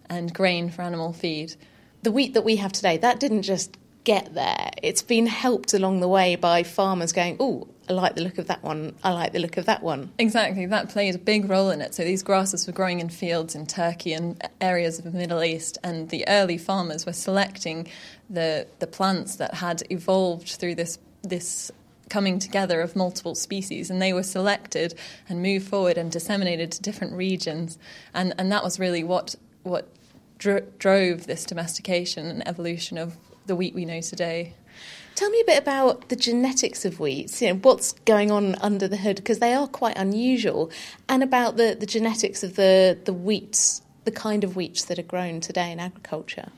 and 0.09 0.33
grain 0.33 0.71
for 0.71 0.81
animal 0.81 1.13
feed. 1.13 1.55
The 2.01 2.11
wheat 2.11 2.33
that 2.33 2.43
we 2.43 2.55
have 2.57 2.71
today, 2.71 2.97
that 2.97 3.19
didn't 3.19 3.43
just 3.43 3.77
get 4.03 4.33
there. 4.33 4.71
It's 4.81 5.01
been 5.01 5.27
helped 5.27 5.73
along 5.73 5.99
the 5.99 6.07
way 6.07 6.35
by 6.35 6.63
farmers 6.63 7.13
going, 7.13 7.37
oh, 7.39 7.67
I 7.89 7.93
like 7.93 8.15
the 8.15 8.21
look 8.21 8.37
of 8.37 8.47
that 8.47 8.63
one, 8.63 8.95
I 9.03 9.11
like 9.11 9.33
the 9.33 9.39
look 9.39 9.57
of 9.57 9.65
that 9.65 9.83
one. 9.83 10.11
Exactly, 10.17 10.65
that 10.65 10.89
played 10.89 11.15
a 11.15 11.17
big 11.17 11.49
role 11.49 11.69
in 11.69 11.81
it. 11.81 11.93
So 11.93 12.03
these 12.03 12.23
grasses 12.23 12.65
were 12.65 12.73
growing 12.73 12.99
in 12.99 13.09
fields 13.09 13.55
in 13.55 13.65
Turkey 13.65 14.13
and 14.13 14.41
areas 14.61 14.99
of 14.99 15.05
the 15.05 15.11
Middle 15.11 15.43
East, 15.43 15.77
and 15.83 16.09
the 16.09 16.27
early 16.27 16.57
farmers 16.57 17.05
were 17.05 17.13
selecting 17.13 17.87
the, 18.29 18.67
the 18.79 18.87
plants 18.87 19.35
that 19.35 19.55
had 19.55 19.83
evolved 19.89 20.49
through 20.49 20.75
this, 20.75 20.97
this 21.23 21.71
coming 22.09 22.39
together 22.39 22.79
of 22.81 22.95
multiple 22.95 23.35
species, 23.35 23.89
and 23.89 24.01
they 24.01 24.13
were 24.13 24.23
selected 24.23 24.93
and 25.27 25.41
moved 25.41 25.67
forward 25.67 25.97
and 25.97 26.11
disseminated 26.11 26.71
to 26.71 26.81
different 26.81 27.13
regions. 27.13 27.77
And, 28.13 28.33
and 28.37 28.51
that 28.51 28.63
was 28.63 28.79
really 28.79 29.03
what 29.03 29.35
what 29.63 29.87
dro- 30.37 30.65
drove 30.77 31.25
this 31.25 31.45
domestication 31.45 32.27
and 32.27 32.47
evolution 32.47 32.97
of 32.97 33.17
the 33.45 33.55
wheat 33.55 33.73
we 33.73 33.85
know 33.85 34.01
today. 34.01 34.53
Tell 35.15 35.29
me 35.29 35.41
a 35.41 35.45
bit 35.45 35.59
about 35.59 36.09
the 36.09 36.15
genetics 36.15 36.85
of 36.85 36.99
wheats, 36.99 37.41
you 37.41 37.49
know, 37.49 37.59
what's 37.59 37.91
going 37.91 38.31
on 38.31 38.55
under 38.55 38.87
the 38.87 38.97
hood, 38.97 39.17
because 39.17 39.39
they 39.39 39.53
are 39.53 39.67
quite 39.67 39.95
unusual, 39.95 40.71
and 41.07 41.21
about 41.21 41.55
the, 41.57 41.77
the 41.79 41.85
genetics 41.85 42.43
of 42.43 42.55
the, 42.55 42.97
the 43.05 43.13
wheats, 43.13 43.83
the 44.05 44.11
kind 44.11 44.43
of 44.43 44.55
wheats 44.55 44.85
that 44.85 44.97
are 44.97 45.03
grown 45.03 45.39
today 45.39 45.71
in 45.71 45.79
agriculture. 45.79 46.49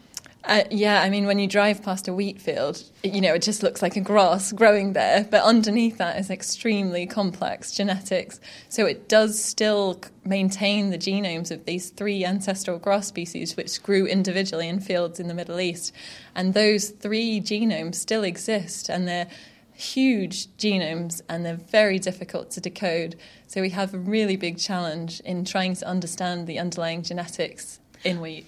Uh, 0.47 0.63
yeah, 0.69 1.01
I 1.01 1.09
mean, 1.09 1.25
when 1.25 1.39
you 1.39 1.47
drive 1.47 1.81
past 1.81 2.07
a 2.07 2.13
wheat 2.13 2.39
field, 2.39 2.83
you 3.03 3.19
know, 3.19 3.33
it 3.33 3.41
just 3.41 3.63
looks 3.63 3.81
like 3.81 3.95
a 3.95 4.01
grass 4.01 4.51
growing 4.51 4.93
there, 4.93 5.27
but 5.29 5.41
underneath 5.43 5.97
that 5.97 6.19
is 6.19 6.29
extremely 6.29 7.07
complex 7.07 7.71
genetics. 7.71 8.39
So 8.69 8.85
it 8.85 9.09
does 9.09 9.43
still 9.43 9.99
maintain 10.23 10.91
the 10.91 10.99
genomes 10.99 11.49
of 11.49 11.65
these 11.65 11.89
three 11.89 12.23
ancestral 12.23 12.77
grass 12.77 13.07
species, 13.07 13.57
which 13.57 13.81
grew 13.81 14.05
individually 14.05 14.69
in 14.69 14.79
fields 14.79 15.19
in 15.19 15.27
the 15.27 15.33
Middle 15.33 15.59
East. 15.59 15.91
And 16.35 16.53
those 16.53 16.89
three 16.91 17.41
genomes 17.41 17.95
still 17.95 18.23
exist, 18.23 18.87
and 18.87 19.07
they're 19.07 19.27
huge 19.73 20.47
genomes 20.57 21.21
and 21.27 21.45
they're 21.45 21.55
very 21.55 21.99
difficult 21.99 22.49
to 22.51 22.61
decode. 22.61 23.15
So 23.47 23.61
we 23.61 23.71
have 23.71 23.93
a 23.93 23.97
really 23.99 24.37
big 24.37 24.57
challenge 24.57 25.19
in 25.21 25.43
trying 25.43 25.75
to 25.75 25.87
understand 25.87 26.47
the 26.47 26.59
underlying 26.59 27.03
genetics 27.03 27.79
in 28.03 28.21
wheat. 28.21 28.45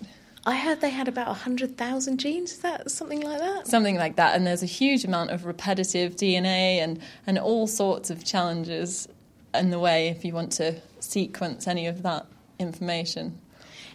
I 0.47 0.55
heard 0.55 0.79
they 0.79 0.91
had 0.91 1.09
about 1.09 1.27
100,000 1.27 2.17
genes. 2.19 2.53
Is 2.53 2.59
that 2.59 2.89
something 2.89 3.19
like 3.19 3.39
that? 3.39 3.67
Something 3.67 3.97
like 3.97 4.15
that. 4.15 4.33
And 4.33 4.47
there's 4.47 4.63
a 4.63 4.67
huge 4.67 5.03
amount 5.03 5.31
of 5.31 5.43
repetitive 5.43 6.15
DNA 6.15 6.77
and, 6.77 7.01
and 7.27 7.37
all 7.37 7.67
sorts 7.67 8.09
of 8.09 8.23
challenges 8.23 9.09
in 9.53 9.71
the 9.71 9.79
way 9.79 10.07
if 10.07 10.23
you 10.23 10.33
want 10.33 10.53
to 10.53 10.79
sequence 11.01 11.67
any 11.67 11.85
of 11.87 12.01
that 12.03 12.27
information. 12.59 13.37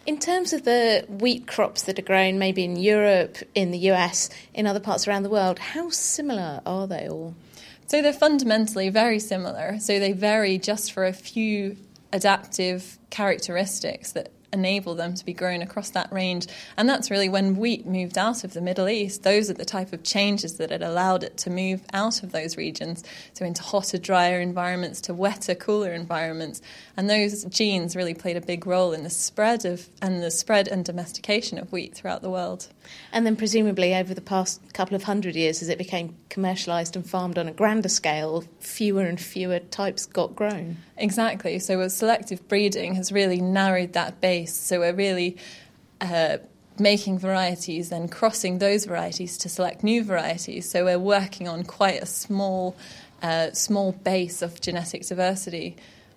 In 0.05 0.19
terms 0.19 0.53
of 0.53 0.63
the 0.63 1.07
wheat 1.09 1.47
crops 1.47 1.81
that 1.83 1.97
are 1.97 2.03
grown 2.03 2.37
maybe 2.37 2.63
in 2.63 2.75
Europe, 2.75 3.37
in 3.55 3.71
the 3.71 3.89
US, 3.89 4.29
in 4.53 4.67
other 4.67 4.79
parts 4.79 5.07
around 5.07 5.23
the 5.23 5.31
world, 5.31 5.57
how 5.57 5.89
similar 5.89 6.61
are 6.67 6.85
they 6.85 7.09
all? 7.09 7.33
So 7.87 8.03
they're 8.03 8.13
fundamentally 8.13 8.89
very 8.89 9.17
similar. 9.17 9.79
So 9.79 9.97
they 9.97 10.11
vary 10.11 10.59
just 10.59 10.91
for 10.91 11.03
a 11.03 11.13
few 11.13 11.77
adaptive 12.11 12.99
characteristics 13.09 14.11
that 14.11 14.31
enable 14.53 14.95
them 14.95 15.15
to 15.15 15.25
be 15.25 15.33
grown 15.33 15.61
across 15.61 15.89
that 15.91 16.11
range. 16.11 16.47
And 16.77 16.87
that's 16.87 17.11
really 17.11 17.29
when 17.29 17.57
wheat 17.57 17.85
moved 17.85 18.17
out 18.17 18.43
of 18.43 18.53
the 18.53 18.61
Middle 18.61 18.87
East. 18.87 19.23
Those 19.23 19.49
are 19.49 19.53
the 19.53 19.65
type 19.65 19.91
of 19.91 20.03
changes 20.03 20.57
that 20.57 20.69
had 20.69 20.81
allowed 20.81 21.23
it 21.23 21.37
to 21.37 21.49
move 21.49 21.81
out 21.93 22.23
of 22.23 22.31
those 22.31 22.55
regions, 22.57 23.03
so 23.33 23.45
into 23.45 23.63
hotter, 23.63 23.97
drier 23.97 24.39
environments, 24.39 25.01
to 25.01 25.13
wetter, 25.13 25.55
cooler 25.55 25.91
environments. 25.91 26.61
And 26.95 27.09
those 27.09 27.43
genes 27.45 27.95
really 27.95 28.13
played 28.13 28.37
a 28.37 28.41
big 28.41 28.65
role 28.67 28.93
in 28.93 29.03
the 29.03 29.09
spread 29.09 29.65
of 29.65 29.89
and 30.01 30.21
the 30.21 30.31
spread 30.31 30.67
and 30.67 30.85
domestication 30.85 31.57
of 31.57 31.71
wheat 31.71 31.95
throughout 31.95 32.21
the 32.21 32.29
world. 32.29 32.67
And 33.11 33.25
then 33.25 33.35
presumably 33.35 33.95
over 33.95 34.13
the 34.13 34.21
past 34.21 34.61
couple 34.73 34.95
of 34.95 35.03
hundred 35.03 35.35
years, 35.35 35.61
as 35.61 35.69
it 35.69 35.77
became 35.77 36.15
commercialised 36.29 36.95
and 36.95 37.07
farmed 37.09 37.37
on 37.37 37.47
a 37.47 37.53
grander 37.53 37.89
scale, 37.89 38.43
fewer 38.59 39.03
and 39.03 39.19
fewer 39.19 39.59
types 39.59 40.05
got 40.05 40.35
grown. 40.35 40.77
Exactly. 40.97 41.59
So 41.59 41.87
selective 41.87 42.47
breeding 42.47 42.95
has 42.95 43.11
really 43.11 43.41
narrowed 43.41 43.93
that 43.93 44.21
base. 44.21 44.42
So 44.51 44.79
we're 44.79 44.93
really 44.93 45.37
uh, 46.01 46.37
making 46.79 47.19
varieties, 47.19 47.89
then 47.89 48.07
crossing 48.07 48.57
those 48.59 48.85
varieties 48.85 49.37
to 49.39 49.49
select 49.49 49.83
new 49.83 50.03
varieties. 50.03 50.69
So 50.69 50.85
we're 50.85 50.99
working 50.99 51.47
on 51.47 51.63
quite 51.63 52.01
a 52.01 52.05
small, 52.05 52.75
uh, 53.21 53.51
small 53.51 53.91
base 53.91 54.41
of 54.41 54.59
genetic 54.59 55.05
diversity. 55.05 55.75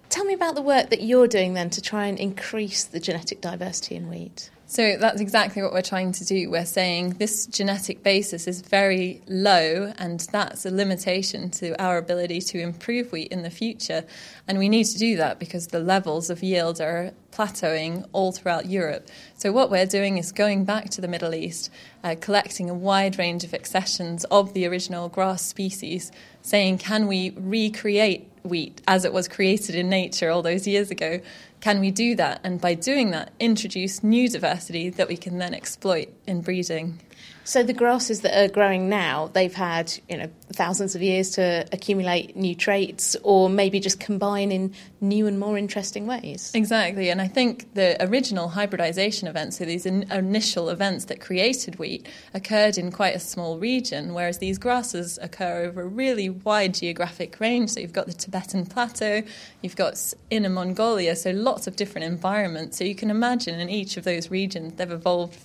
Tell 0.09 0.25
me 0.25 0.35
about 0.35 0.55
the 0.55 0.63
work 0.63 0.91
that 0.91 1.03
you're 1.03 1.27
doing 1.27 1.55
then 1.55 1.71
to 1.71 1.83
try 1.83 2.07
and 2.07 2.19
increase 2.19 2.85
the 2.85 3.01
genetic 3.01 3.41
diversity 3.41 3.97
in 3.97 4.09
wheat. 4.09 4.51
So 4.69 4.97
that's 4.99 5.21
exactly 5.21 5.63
what 5.63 5.73
we're 5.73 5.81
trying 5.81 6.11
to 6.13 6.25
do. 6.25 6.51
We're 6.51 6.67
saying 6.67 7.11
this 7.19 7.47
genetic 7.47 8.03
basis 8.03 8.49
is 8.49 8.63
very 8.63 9.23
low, 9.29 9.93
and 9.97 10.19
that's 10.33 10.67
a 10.67 10.73
limitation 10.73 11.51
to 11.53 11.81
our 11.81 11.99
ability 11.99 12.41
to 12.41 12.59
improve 12.59 13.13
wheat 13.13 13.29
in 13.29 13.43
the 13.43 13.51
future. 13.51 14.05
And 14.49 14.59
we 14.59 14.69
need 14.69 14.85
to 14.85 14.99
do 14.99 15.17
that 15.19 15.39
because 15.39 15.69
the 15.69 15.79
levels 15.79 16.31
of 16.31 16.43
yield 16.43 16.81
are 16.81 17.13
plateauing 17.31 18.09
all 18.13 18.33
throughout 18.33 18.67
Europe. 18.67 19.09
So, 19.37 19.53
what 19.53 19.71
we're 19.71 19.87
doing 19.87 20.19
is 20.19 20.33
going 20.33 20.65
back 20.65 20.91
to 20.91 21.01
the 21.01 21.09
Middle 21.09 21.35
East, 21.35 21.71
uh, 22.03 22.17
collecting 22.21 22.69
a 22.69 22.75
wide 22.75 23.21
range 23.21 23.45
of 23.45 23.55
accessions 23.55 24.25
of 24.25 24.53
the 24.53 24.67
original 24.67 25.09
grass 25.09 25.43
species, 25.43 26.11
saying, 26.43 26.79
can 26.79 27.07
we 27.07 27.31
recreate 27.37 28.29
wheat 28.43 28.81
as 28.89 29.05
it 29.05 29.13
was 29.13 29.29
created 29.29 29.75
in 29.77 29.89
nature 29.89 30.31
all 30.31 30.43
those 30.43 30.67
years 30.67 30.91
ago? 30.91 31.21
Can 31.61 31.81
we 31.81 31.91
do 31.91 32.15
that? 32.17 32.41
And 32.45 32.61
by 32.61 32.75
doing 32.75 33.11
that, 33.11 33.33
introduce 33.41 34.03
new 34.03 34.29
diversity 34.29 34.91
that 34.91 35.09
we 35.09 35.17
can 35.17 35.39
then 35.39 35.55
exploit 35.55 36.09
in 36.27 36.41
breeding. 36.41 37.01
So 37.47 37.63
the 37.63 37.73
grasses 37.73 38.23
that 38.23 38.37
are 38.37 38.49
growing 38.49 38.89
now, 38.89 39.31
they've 39.33 39.55
had 39.55 39.93
you 40.09 40.17
know 40.17 40.29
thousands 40.53 40.97
of 40.97 41.03
years 41.03 41.31
to 41.33 41.65
accumulate 41.71 42.35
new 42.35 42.57
traits, 42.57 43.17
or 43.23 43.49
maybe 43.49 43.79
just 43.79 44.01
combine 44.01 44.51
in 44.51 44.75
new 45.01 45.29
and 45.29 45.39
more 45.39 45.57
interesting 45.57 46.09
ways. 46.09 46.51
Exactly, 46.55 47.09
and 47.09 47.23
I 47.23 47.29
think 47.29 47.73
the 47.75 47.97
original 48.05 48.49
hybridization 48.49 49.29
events, 49.29 49.59
so 49.59 49.65
these 49.65 49.87
in- 49.87 50.11
initial 50.11 50.71
events 50.71 51.05
that 51.05 51.21
created 51.21 51.79
wheat, 51.79 52.09
occurred 52.35 52.79
in 52.79 52.91
quite 52.91 53.15
a 53.15 53.21
small 53.21 53.59
region, 53.59 54.13
whereas 54.13 54.39
these 54.39 54.59
grasses 54.59 55.17
occur 55.23 55.67
over 55.67 55.83
a 55.83 55.87
really 55.87 56.29
wide 56.29 56.75
geographic 56.75 57.39
range. 57.39 57.71
So 57.71 57.79
you've 57.79 57.93
got 57.93 58.07
the 58.07 58.13
Tibetan 58.13 58.67
Plateau, 58.67 59.23
you've 59.63 59.77
got 59.77 60.15
Inner 60.31 60.49
Mongolia, 60.49 61.15
so 61.15 61.31
lots 61.31 61.69
of 61.69 61.77
different 61.77 62.09
environments. 62.09 62.77
So 62.77 62.83
you 62.83 62.97
can 62.97 63.09
imagine 63.09 63.61
in 63.61 63.69
each 63.69 63.97
of 63.97 64.03
those 64.03 64.33
regions 64.33 64.73
they've 64.73 64.91
evolved 64.91 65.39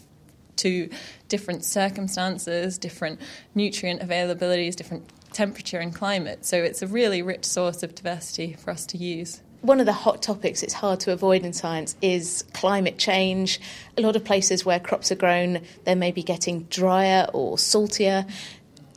to 0.58 0.90
different 1.28 1.64
circumstances, 1.66 2.78
different 2.78 3.20
nutrient 3.56 4.02
availabilities, 4.02 4.76
different 4.76 5.10
temperature 5.34 5.80
and 5.80 5.96
climate. 5.96 6.46
So 6.46 6.58
it's 6.58 6.82
a 6.82 6.88
really 6.88 7.22
rich 7.22 7.46
source 7.46 7.84
of 7.84 7.96
diversity 7.96 8.54
for 8.54 8.72
us 8.72 8.86
to 8.88 8.98
use. 8.98 9.42
One 9.62 9.80
of 9.80 9.86
the 9.86 9.94
hot 9.94 10.24
topics 10.24 10.64
it's 10.64 10.74
hard 10.74 11.00
to 11.02 11.12
avoid 11.12 11.46
in 11.46 11.54
science 11.54 11.96
is 12.02 12.44
climate 12.54 12.98
change. 12.98 13.60
A 13.98 14.02
lot 14.02 14.16
of 14.16 14.24
places 14.24 14.66
where 14.66 14.80
crops 14.80 15.12
are 15.12 15.16
grown, 15.16 15.62
they 15.84 15.94
may 15.94 16.12
be 16.12 16.24
getting 16.24 16.64
drier 16.64 17.28
or 17.32 17.58
saltier. 17.58 18.26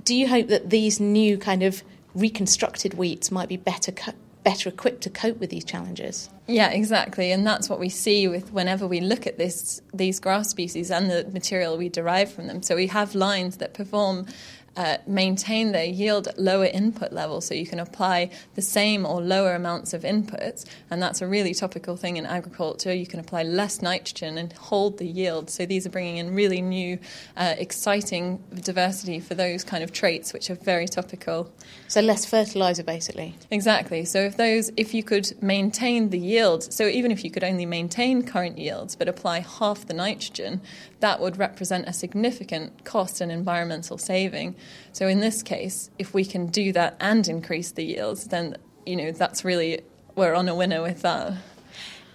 Do 0.04 0.14
you 0.14 0.26
hope 0.26 0.48
that 0.48 0.70
these 0.70 1.00
new 1.00 1.36
kind 1.36 1.62
of 1.62 1.82
reconstructed 2.14 2.94
wheats 2.94 3.30
might 3.30 3.48
be 3.48 3.56
better 3.56 3.92
better 4.44 4.68
equipped 4.68 5.02
to 5.02 5.10
cope 5.10 5.38
with 5.38 5.50
these 5.50 5.64
challenges. 5.64 6.28
Yeah, 6.46 6.70
exactly, 6.70 7.32
and 7.32 7.46
that's 7.46 7.68
what 7.68 7.80
we 7.80 7.88
see 7.88 8.28
with 8.28 8.52
whenever 8.52 8.86
we 8.86 9.00
look 9.00 9.26
at 9.26 9.38
this 9.38 9.80
these 9.92 10.20
grass 10.20 10.50
species 10.50 10.90
and 10.90 11.10
the 11.10 11.28
material 11.32 11.76
we 11.76 11.88
derive 11.88 12.30
from 12.30 12.46
them. 12.46 12.62
So 12.62 12.76
we 12.76 12.86
have 12.88 13.14
lines 13.14 13.56
that 13.56 13.74
perform 13.74 14.26
uh, 14.76 14.98
maintain 15.06 15.72
their 15.72 15.84
yield 15.84 16.28
at 16.28 16.38
lower 16.38 16.66
input 16.66 17.12
levels. 17.12 17.46
So 17.46 17.54
you 17.54 17.66
can 17.66 17.78
apply 17.78 18.30
the 18.54 18.62
same 18.62 19.06
or 19.06 19.20
lower 19.20 19.54
amounts 19.54 19.92
of 19.92 20.02
inputs, 20.02 20.64
and 20.90 21.02
that's 21.02 21.22
a 21.22 21.26
really 21.26 21.54
topical 21.54 21.96
thing 21.96 22.16
in 22.16 22.26
agriculture. 22.26 22.92
You 22.92 23.06
can 23.06 23.20
apply 23.20 23.42
less 23.42 23.82
nitrogen 23.82 24.38
and 24.38 24.52
hold 24.52 24.98
the 24.98 25.06
yield. 25.06 25.50
So 25.50 25.66
these 25.66 25.86
are 25.86 25.90
bringing 25.90 26.16
in 26.16 26.34
really 26.34 26.60
new, 26.60 26.98
uh, 27.36 27.54
exciting 27.58 28.42
diversity 28.54 29.20
for 29.20 29.34
those 29.34 29.64
kind 29.64 29.84
of 29.84 29.92
traits, 29.92 30.32
which 30.32 30.50
are 30.50 30.54
very 30.56 30.86
topical. 30.86 31.52
So 31.88 32.00
less 32.00 32.24
fertilizer, 32.24 32.82
basically. 32.82 33.36
Exactly. 33.50 34.04
So 34.04 34.20
if 34.20 34.36
those, 34.36 34.70
if 34.76 34.94
you 34.94 35.02
could 35.02 35.40
maintain 35.42 36.10
the 36.10 36.18
yield, 36.18 36.72
so 36.72 36.86
even 36.86 37.10
if 37.10 37.24
you 37.24 37.30
could 37.30 37.44
only 37.44 37.66
maintain 37.66 38.22
current 38.22 38.58
yields 38.58 38.96
but 38.96 39.08
apply 39.08 39.40
half 39.40 39.86
the 39.86 39.94
nitrogen, 39.94 40.60
that 41.04 41.20
would 41.20 41.36
represent 41.36 41.86
a 41.86 41.92
significant 41.92 42.82
cost 42.84 43.20
and 43.20 43.30
environmental 43.30 43.98
saving. 43.98 44.56
So 44.92 45.06
in 45.06 45.20
this 45.20 45.42
case, 45.42 45.90
if 45.98 46.14
we 46.14 46.24
can 46.24 46.46
do 46.46 46.72
that 46.72 46.96
and 46.98 47.28
increase 47.28 47.72
the 47.72 47.84
yields, 47.84 48.24
then 48.28 48.56
you 48.86 48.96
know 48.96 49.12
that's 49.12 49.44
really 49.44 49.82
we're 50.14 50.32
on 50.32 50.48
a 50.48 50.54
winner 50.54 50.80
with 50.80 51.02
that. 51.02 51.34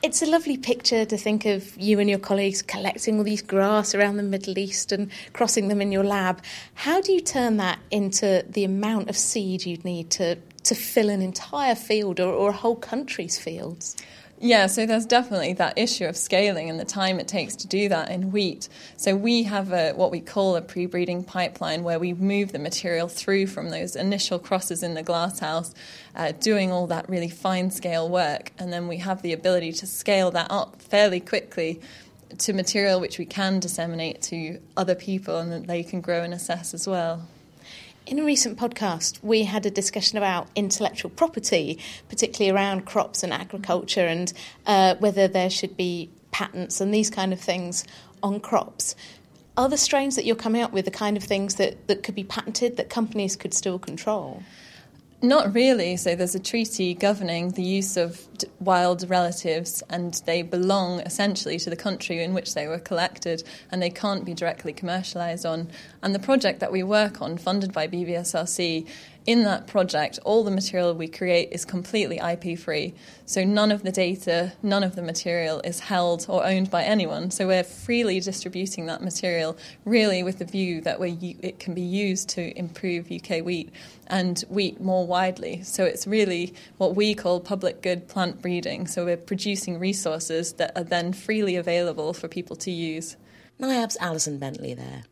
It's 0.01 0.23
a 0.23 0.25
lovely 0.25 0.57
picture 0.57 1.05
to 1.05 1.17
think 1.17 1.45
of 1.45 1.77
you 1.77 1.99
and 1.99 2.09
your 2.09 2.17
colleagues 2.17 2.63
collecting 2.63 3.19
all 3.19 3.23
these 3.23 3.43
grass 3.43 3.93
around 3.93 4.17
the 4.17 4.23
Middle 4.23 4.57
East 4.57 4.91
and 4.91 5.11
crossing 5.33 5.67
them 5.67 5.81
in 5.81 5.91
your 5.91 6.03
lab. 6.03 6.41
How 6.73 6.99
do 6.99 7.11
you 7.11 7.21
turn 7.21 7.57
that 7.57 7.77
into 7.91 8.43
the 8.49 8.63
amount 8.63 9.09
of 9.11 9.15
seed 9.15 9.67
you'd 9.67 9.85
need 9.85 10.09
to, 10.11 10.35
to 10.63 10.73
fill 10.73 11.11
an 11.11 11.21
entire 11.21 11.75
field 11.75 12.19
or, 12.19 12.33
or 12.33 12.49
a 12.49 12.53
whole 12.53 12.77
country's 12.77 13.37
fields? 13.37 13.95
Yeah, 14.41 14.67
so 14.67 14.85
there's 14.85 15.05
definitely 15.05 15.51
that 15.53 15.77
issue 15.77 16.05
of 16.05 16.15
scaling 16.15 16.69
and 16.69 16.79
the 16.79 16.85
time 16.85 17.19
it 17.19 17.27
takes 17.27 17.57
to 17.57 17.67
do 17.67 17.89
that 17.89 18.09
in 18.09 18.31
wheat. 18.31 18.69
So 18.95 19.13
we 19.13 19.43
have 19.43 19.73
a, 19.73 19.91
what 19.91 20.11
we 20.11 20.21
call 20.21 20.55
a 20.55 20.61
pre-breeding 20.61 21.25
pipeline 21.25 21.83
where 21.83 21.99
we 21.99 22.13
move 22.13 22.53
the 22.53 22.59
material 22.59 23.09
through 23.09 23.47
from 23.47 23.69
those 23.69 23.97
initial 23.97 24.39
crosses 24.39 24.81
in 24.81 24.93
the 24.93 25.03
glasshouse, 25.03 25.75
uh, 26.15 26.31
doing 26.39 26.71
all 26.71 26.87
that 26.87 27.09
really 27.09 27.27
fine 27.27 27.69
scale 27.69 28.07
work, 28.07 28.53
and 28.57 28.71
then 28.71 28.87
we 28.87 28.97
have 28.97 29.21
the 29.23 29.33
ability 29.33 29.73
to 29.73 29.85
scale 29.85 30.31
that 30.31 30.47
up 30.49 30.81
fairly 30.81 31.19
quickly 31.19 31.81
to 32.37 32.53
material 32.53 33.01
which 33.01 33.19
we 33.19 33.25
can 33.25 33.59
disseminate 33.59 34.21
to 34.21 34.61
other 34.77 34.95
people 34.95 35.37
and 35.39 35.51
that 35.51 35.67
they 35.67 35.83
can 35.83 35.99
grow 35.99 36.23
and 36.23 36.33
assess 36.33 36.73
as 36.73 36.87
well. 36.87 37.27
In 38.05 38.17
a 38.17 38.23
recent 38.23 38.57
podcast, 38.57 39.21
we 39.23 39.43
had 39.43 39.65
a 39.65 39.69
discussion 39.69 40.17
about 40.17 40.47
intellectual 40.55 41.11
property, 41.11 41.79
particularly 42.07 42.55
around 42.55 42.85
crops 42.85 43.23
and 43.23 43.31
agriculture, 43.31 44.05
and 44.05 44.33
uh, 44.65 44.95
whether 44.95 45.27
there 45.27 45.49
should 45.49 45.77
be 45.77 46.09
patents 46.31 46.81
and 46.81 46.93
these 46.93 47.09
kind 47.09 47.33
of 47.33 47.39
things 47.39 47.83
on 48.23 48.39
crops. 48.39 48.95
Are 49.57 49.69
the 49.69 49.77
strains 49.77 50.15
that 50.15 50.25
you're 50.25 50.35
coming 50.35 50.61
up 50.61 50.71
with 50.71 50.85
the 50.85 50.91
kind 50.91 51.17
of 51.17 51.23
things 51.23 51.55
that, 51.55 51.87
that 51.87 52.01
could 52.01 52.15
be 52.15 52.23
patented 52.23 52.77
that 52.77 52.89
companies 52.89 53.35
could 53.35 53.53
still 53.53 53.77
control? 53.77 54.41
Not 55.21 55.53
really. 55.53 55.97
So 55.97 56.15
there's 56.15 56.35
a 56.35 56.39
treaty 56.39 56.93
governing 56.93 57.49
the 57.49 57.63
use 57.63 57.97
of 57.97 58.25
wild 58.61 59.09
relatives, 59.09 59.83
and 59.89 60.13
they 60.25 60.43
belong 60.43 61.01
essentially 61.01 61.59
to 61.59 61.69
the 61.69 61.75
country 61.75 62.23
in 62.23 62.33
which 62.33 62.53
they 62.53 62.67
were 62.67 62.79
collected, 62.79 63.43
and 63.69 63.81
they 63.81 63.89
can't 63.89 64.23
be 64.23 64.33
directly 64.33 64.71
commercialised 64.71 65.49
on. 65.49 65.69
And 66.01 66.15
the 66.15 66.19
project 66.19 66.61
that 66.61 66.71
we 66.71 66.83
work 66.83 67.21
on, 67.21 67.37
funded 67.37 67.73
by 67.73 67.85
BBSRC, 67.85 68.87
in 69.25 69.43
that 69.43 69.67
project, 69.67 70.19
all 70.23 70.43
the 70.43 70.51
material 70.51 70.93
we 70.93 71.07
create 71.07 71.49
is 71.51 71.65
completely 71.65 72.17
IP 72.17 72.57
free. 72.57 72.93
So 73.25 73.43
none 73.43 73.71
of 73.71 73.83
the 73.83 73.91
data, 73.91 74.53
none 74.63 74.83
of 74.83 74.95
the 74.95 75.01
material 75.01 75.59
is 75.61 75.79
held 75.79 76.25
or 76.27 76.45
owned 76.45 76.71
by 76.71 76.83
anyone. 76.83 77.31
So 77.31 77.47
we're 77.47 77.63
freely 77.63 78.19
distributing 78.19 78.87
that 78.87 79.03
material, 79.03 79.57
really 79.85 80.23
with 80.23 80.39
the 80.39 80.45
view 80.45 80.81
that 80.81 80.99
we 80.99 81.37
it 81.41 81.59
can 81.59 81.73
be 81.73 81.81
used 81.81 82.29
to 82.29 82.57
improve 82.57 83.11
UK 83.11 83.43
wheat 83.45 83.71
and 84.07 84.39
wheat 84.49 84.81
more 84.81 85.05
widely. 85.05 85.63
So 85.63 85.85
it's 85.85 86.07
really 86.07 86.53
what 86.77 86.95
we 86.95 87.13
call 87.13 87.39
public 87.39 87.81
good 87.81 88.07
plant 88.07 88.41
breeding. 88.41 88.87
So 88.87 89.05
we're 89.05 89.17
producing 89.17 89.79
resources 89.79 90.53
that 90.53 90.71
are 90.75 90.83
then 90.83 91.13
freely 91.13 91.55
available 91.55 92.13
for 92.13 92.27
people 92.27 92.55
to 92.57 92.71
use. 92.71 93.15
NIAB's 93.59 93.97
Alison 93.99 94.39
Bentley 94.39 94.73
there. 94.73 95.03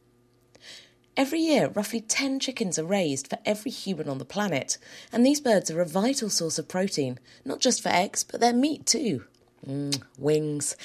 Every 1.17 1.39
year, 1.39 1.69
roughly 1.69 1.99
10 1.99 2.39
chickens 2.39 2.77
are 2.77 2.86
raised 2.86 3.27
for 3.27 3.39
every 3.43 3.71
human 3.71 4.08
on 4.08 4.19
the 4.19 4.23
planet, 4.23 4.77
and 5.12 5.25
these 5.25 5.41
birds 5.41 5.71
are 5.71 5.82
a 5.82 5.86
vital 5.86 6.30
source 6.30 6.60
of 6.60 6.67
protein, 6.67 7.17
not 7.43 7.60
just 7.60 7.82
for 7.82 7.89
eggs, 7.89 8.23
but 8.23 8.39
their 8.39 8.53
meat 8.53 8.86
too. 8.86 9.23
Mm, 9.67 9.99
wings. 10.19 10.75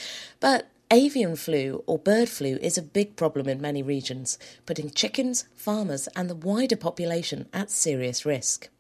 But 0.41 0.71
avian 0.91 1.37
flu 1.37 1.85
or 1.87 1.99
bird 1.99 2.31
flu 2.31 2.57
is 2.63 2.79
a 2.79 2.83
big 2.83 3.15
problem 3.15 3.47
in 3.47 3.61
many 3.61 3.83
regions, 3.83 4.39
putting 4.65 4.91
chickens, 4.91 5.45
farmers, 5.55 6.09
and 6.17 6.31
the 6.31 6.35
wider 6.35 6.77
population 6.77 7.47
at 7.53 7.71
serious 7.71 8.25
risk. 8.25 8.71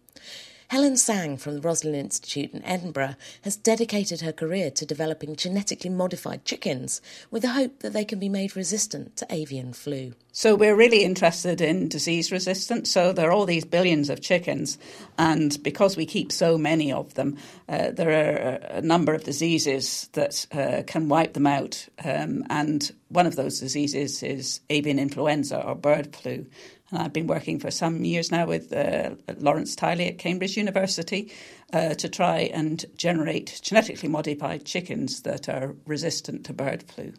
Helen 0.73 0.97
Sang 0.97 1.37
from 1.37 1.57
the 1.57 1.61
Roslin 1.61 1.95
Institute 1.95 2.55
in 2.55 2.65
Edinburgh 2.65 3.17
has 3.43 3.57
dedicated 3.57 4.23
her 4.23 4.33
career 4.33 4.71
to 4.71 4.87
developing 4.87 5.37
genetically 5.37 5.91
modified 5.91 6.47
chickens 6.47 7.03
with 7.31 7.43
the 7.43 7.51
hope 7.51 7.81
that 7.81 7.93
they 7.93 8.07
can 8.07 8.19
be 8.19 8.31
made 8.31 8.57
resistant 8.57 9.15
to 9.19 9.27
avian 9.29 9.75
flu. 9.75 10.15
So 10.33 10.55
we're 10.55 10.75
really 10.75 11.05
interested 11.05 11.61
in 11.61 11.91
disease 11.91 12.33
resistance. 12.33 12.91
So 12.91 13.13
there 13.13 13.29
are 13.29 13.33
all 13.33 13.45
these 13.45 13.67
billions 13.67 14.09
of 14.09 14.23
chickens, 14.23 14.79
and 15.19 15.63
because 15.63 15.95
we 15.95 16.07
keep 16.07 16.33
so 16.33 16.57
many 16.57 16.91
of 16.91 17.13
them, 17.13 17.37
uh, 17.69 17.91
there 17.91 18.09
are 18.09 18.79
a 18.79 18.81
number 18.81 19.13
of 19.13 19.25
diseases 19.25 20.09
that 20.15 20.47
uh, 20.53 20.85
can 20.87 21.11
wipe 21.11 21.35
them 21.35 21.47
out. 21.47 21.87
Um, 22.03 22.47
and 22.49 22.91
one 23.11 23.27
of 23.27 23.37
those 23.37 23.61
diseases 23.61 24.23
is 24.23 24.61
avian 24.71 24.99
influenza 24.99 25.63
or 25.63 25.75
bird 25.75 26.17
flu. 26.17 26.47
I've 26.93 27.13
been 27.13 27.27
working 27.27 27.59
for 27.59 27.71
some 27.71 28.05
years 28.05 28.31
now 28.31 28.47
with 28.47 28.73
uh, 28.73 29.11
Laurence 29.39 29.75
Tiley 29.75 30.09
at 30.09 30.19
Cambridge 30.19 30.57
University 30.57 31.33
uh, 31.73 31.95
to 31.95 32.09
try 32.09 32.51
and 32.53 32.85
generate 32.97 33.61
genetically 33.63 34.09
modified 34.09 34.65
chickens 34.65 35.23
that 35.23 35.49
are 35.49 35.75
resistant 35.87 36.45
to 36.47 36.53
bird 36.53 36.83
flu. 36.83 37.13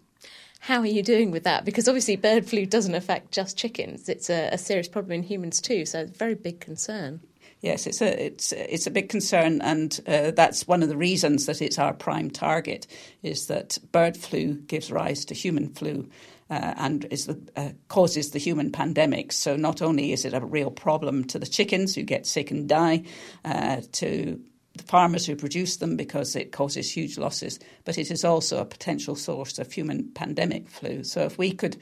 How 0.60 0.80
are 0.80 0.86
you 0.86 1.04
doing 1.04 1.32
with 1.32 1.44
that? 1.44 1.66
Because 1.66 1.90
obviously, 1.90 2.16
bird 2.16 2.46
flu 2.46 2.66
doesn't 2.66 2.96
affect 2.96 3.32
just 3.32 3.58
chickens; 3.58 4.08
it's 4.08 4.30
a, 4.30 4.50
a 4.54 4.58
serious 4.58 4.88
problem 4.88 5.12
in 5.12 5.24
humans 5.24 5.60
too. 5.60 5.86
So, 5.86 6.02
it's 6.02 6.16
a 6.16 6.18
very 6.18 6.36
big 6.36 6.62
concern. 6.62 7.20
Yes, 7.64 7.88
it's 7.88 8.02
a 8.02 8.26
it's 8.26 8.52
it's 8.52 8.88
a 8.88 8.92
big 8.92 9.10
concern, 9.10 9.62
and 9.62 10.00
uh, 10.06 10.32
that's 10.32 10.68
one 10.68 10.84
of 10.84 10.90
the 10.90 10.98
reasons 10.98 11.46
that 11.46 11.62
it's 11.62 11.80
our 11.80 11.94
prime 11.94 12.30
target. 12.30 12.88
Is 13.24 13.48
that 13.48 13.78
bird 13.92 14.18
flu 14.18 14.56
gives 14.56 14.92
rise 14.92 15.26
to 15.26 15.34
human 15.34 15.70
flu, 15.70 16.10
uh, 16.50 16.74
and 16.78 17.06
is 17.06 17.26
the, 17.26 17.40
uh, 17.56 17.70
causes 17.88 18.32
the 18.32 18.40
human 18.40 18.72
pandemic. 18.72 19.32
So 19.32 19.56
not 19.56 19.82
only 19.82 20.12
is 20.12 20.26
it 20.26 20.34
a 20.34 20.40
real 20.40 20.72
problem 20.72 21.24
to 21.26 21.40
the 21.40 21.46
chickens 21.46 21.96
who 21.96 22.04
get 22.04 22.26
sick 22.26 22.52
and 22.52 22.68
die, 22.68 23.04
uh, 23.46 23.82
to 23.94 24.40
the 24.76 24.84
farmers 24.84 25.26
who 25.26 25.36
produce 25.36 25.78
them 25.78 25.96
because 25.96 26.36
it 26.36 26.52
causes 26.52 26.92
huge 26.92 27.18
losses, 27.18 27.60
but 27.86 27.98
it 27.98 28.10
is 28.10 28.26
also 28.26 28.60
a 28.60 28.66
potential 28.66 29.16
source 29.16 29.60
of 29.60 29.72
human 29.72 30.10
pandemic 30.14 30.70
flu. 30.70 31.04
So 31.04 31.22
if 31.22 31.38
we 31.38 31.52
could 31.52 31.78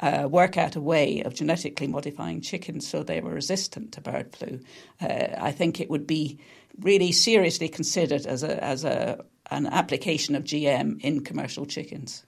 uh, 0.00 0.28
work 0.30 0.56
out 0.56 0.76
a 0.76 0.80
way 0.80 1.22
of 1.22 1.34
genetically 1.34 1.88
modifying 1.88 2.40
chickens 2.40 2.86
so 2.86 3.02
they 3.02 3.20
were 3.20 3.34
resistant 3.34 3.92
to 3.92 4.00
bird 4.00 4.34
flu, 4.34 4.60
uh, 5.00 5.28
I 5.38 5.50
think 5.50 5.80
it 5.80 5.90
would 5.90 6.06
be 6.06 6.38
really 6.80 7.10
seriously 7.10 7.68
considered 7.68 8.24
as 8.24 8.44
a 8.44 8.62
as 8.62 8.84
a 8.84 9.24
an 9.50 9.66
application 9.66 10.34
of 10.34 10.44
GM 10.44 11.00
in 11.00 11.24
commercial 11.24 11.64
chickens. 11.64 12.24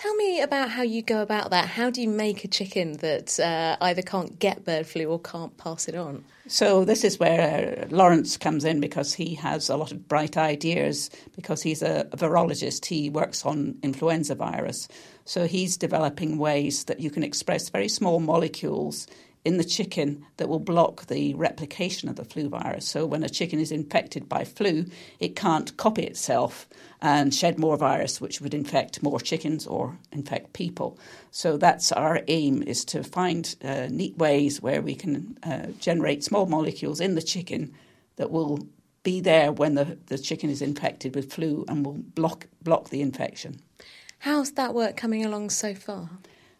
Tell 0.00 0.14
me 0.14 0.40
about 0.40 0.70
how 0.70 0.80
you 0.80 1.02
go 1.02 1.20
about 1.20 1.50
that. 1.50 1.68
How 1.68 1.90
do 1.90 2.00
you 2.00 2.08
make 2.08 2.42
a 2.42 2.48
chicken 2.48 2.94
that 3.00 3.38
uh, 3.38 3.76
either 3.82 4.00
can't 4.00 4.38
get 4.38 4.64
bird 4.64 4.86
flu 4.86 5.04
or 5.04 5.20
can't 5.20 5.54
pass 5.58 5.88
it 5.88 5.94
on? 5.94 6.24
So 6.46 6.86
this 6.86 7.04
is 7.04 7.20
where 7.20 7.84
uh, 7.84 7.94
Laurence 7.94 8.38
comes 8.38 8.64
in 8.64 8.80
because 8.80 9.12
he 9.12 9.34
has 9.34 9.68
a 9.68 9.76
lot 9.76 9.92
of 9.92 10.08
bright 10.08 10.38
ideas 10.38 11.10
because 11.36 11.60
he's 11.60 11.82
a, 11.82 12.08
a 12.12 12.16
virologist. 12.16 12.86
He 12.86 13.10
works 13.10 13.44
on 13.44 13.76
influenza 13.82 14.34
virus. 14.34 14.88
So 15.26 15.46
he's 15.46 15.76
developing 15.76 16.38
ways 16.38 16.84
that 16.84 17.00
you 17.00 17.10
can 17.10 17.22
express 17.22 17.68
very 17.68 17.88
small 17.88 18.20
molecules 18.20 19.06
in 19.44 19.56
the 19.56 19.64
chicken 19.64 20.26
that 20.36 20.48
will 20.48 20.58
block 20.58 21.06
the 21.06 21.34
replication 21.34 22.08
of 22.08 22.16
the 22.16 22.24
flu 22.24 22.48
virus. 22.48 22.86
So 22.86 23.06
when 23.06 23.22
a 23.22 23.28
chicken 23.28 23.58
is 23.58 23.72
infected 23.72 24.28
by 24.28 24.44
flu, 24.44 24.84
it 25.18 25.34
can't 25.34 25.76
copy 25.76 26.02
itself 26.02 26.68
and 27.00 27.34
shed 27.34 27.58
more 27.58 27.76
virus, 27.78 28.20
which 28.20 28.40
would 28.40 28.52
infect 28.52 29.02
more 29.02 29.18
chickens 29.18 29.66
or 29.66 29.98
infect 30.12 30.52
people. 30.52 30.98
So 31.30 31.56
that's 31.56 31.90
our 31.92 32.20
aim: 32.28 32.62
is 32.62 32.84
to 32.86 33.02
find 33.02 33.54
uh, 33.64 33.88
neat 33.90 34.18
ways 34.18 34.60
where 34.60 34.82
we 34.82 34.94
can 34.94 35.38
uh, 35.42 35.68
generate 35.78 36.22
small 36.22 36.46
molecules 36.46 37.00
in 37.00 37.14
the 37.14 37.22
chicken 37.22 37.72
that 38.16 38.30
will 38.30 38.68
be 39.02 39.20
there 39.20 39.50
when 39.50 39.74
the, 39.74 39.98
the 40.06 40.18
chicken 40.18 40.50
is 40.50 40.60
infected 40.60 41.14
with 41.14 41.32
flu 41.32 41.64
and 41.68 41.86
will 41.86 41.94
block 41.94 42.46
block 42.62 42.90
the 42.90 43.00
infection. 43.00 43.60
How's 44.18 44.52
that 44.52 44.74
work 44.74 44.98
coming 44.98 45.24
along 45.24 45.48
so 45.48 45.74
far? 45.74 46.10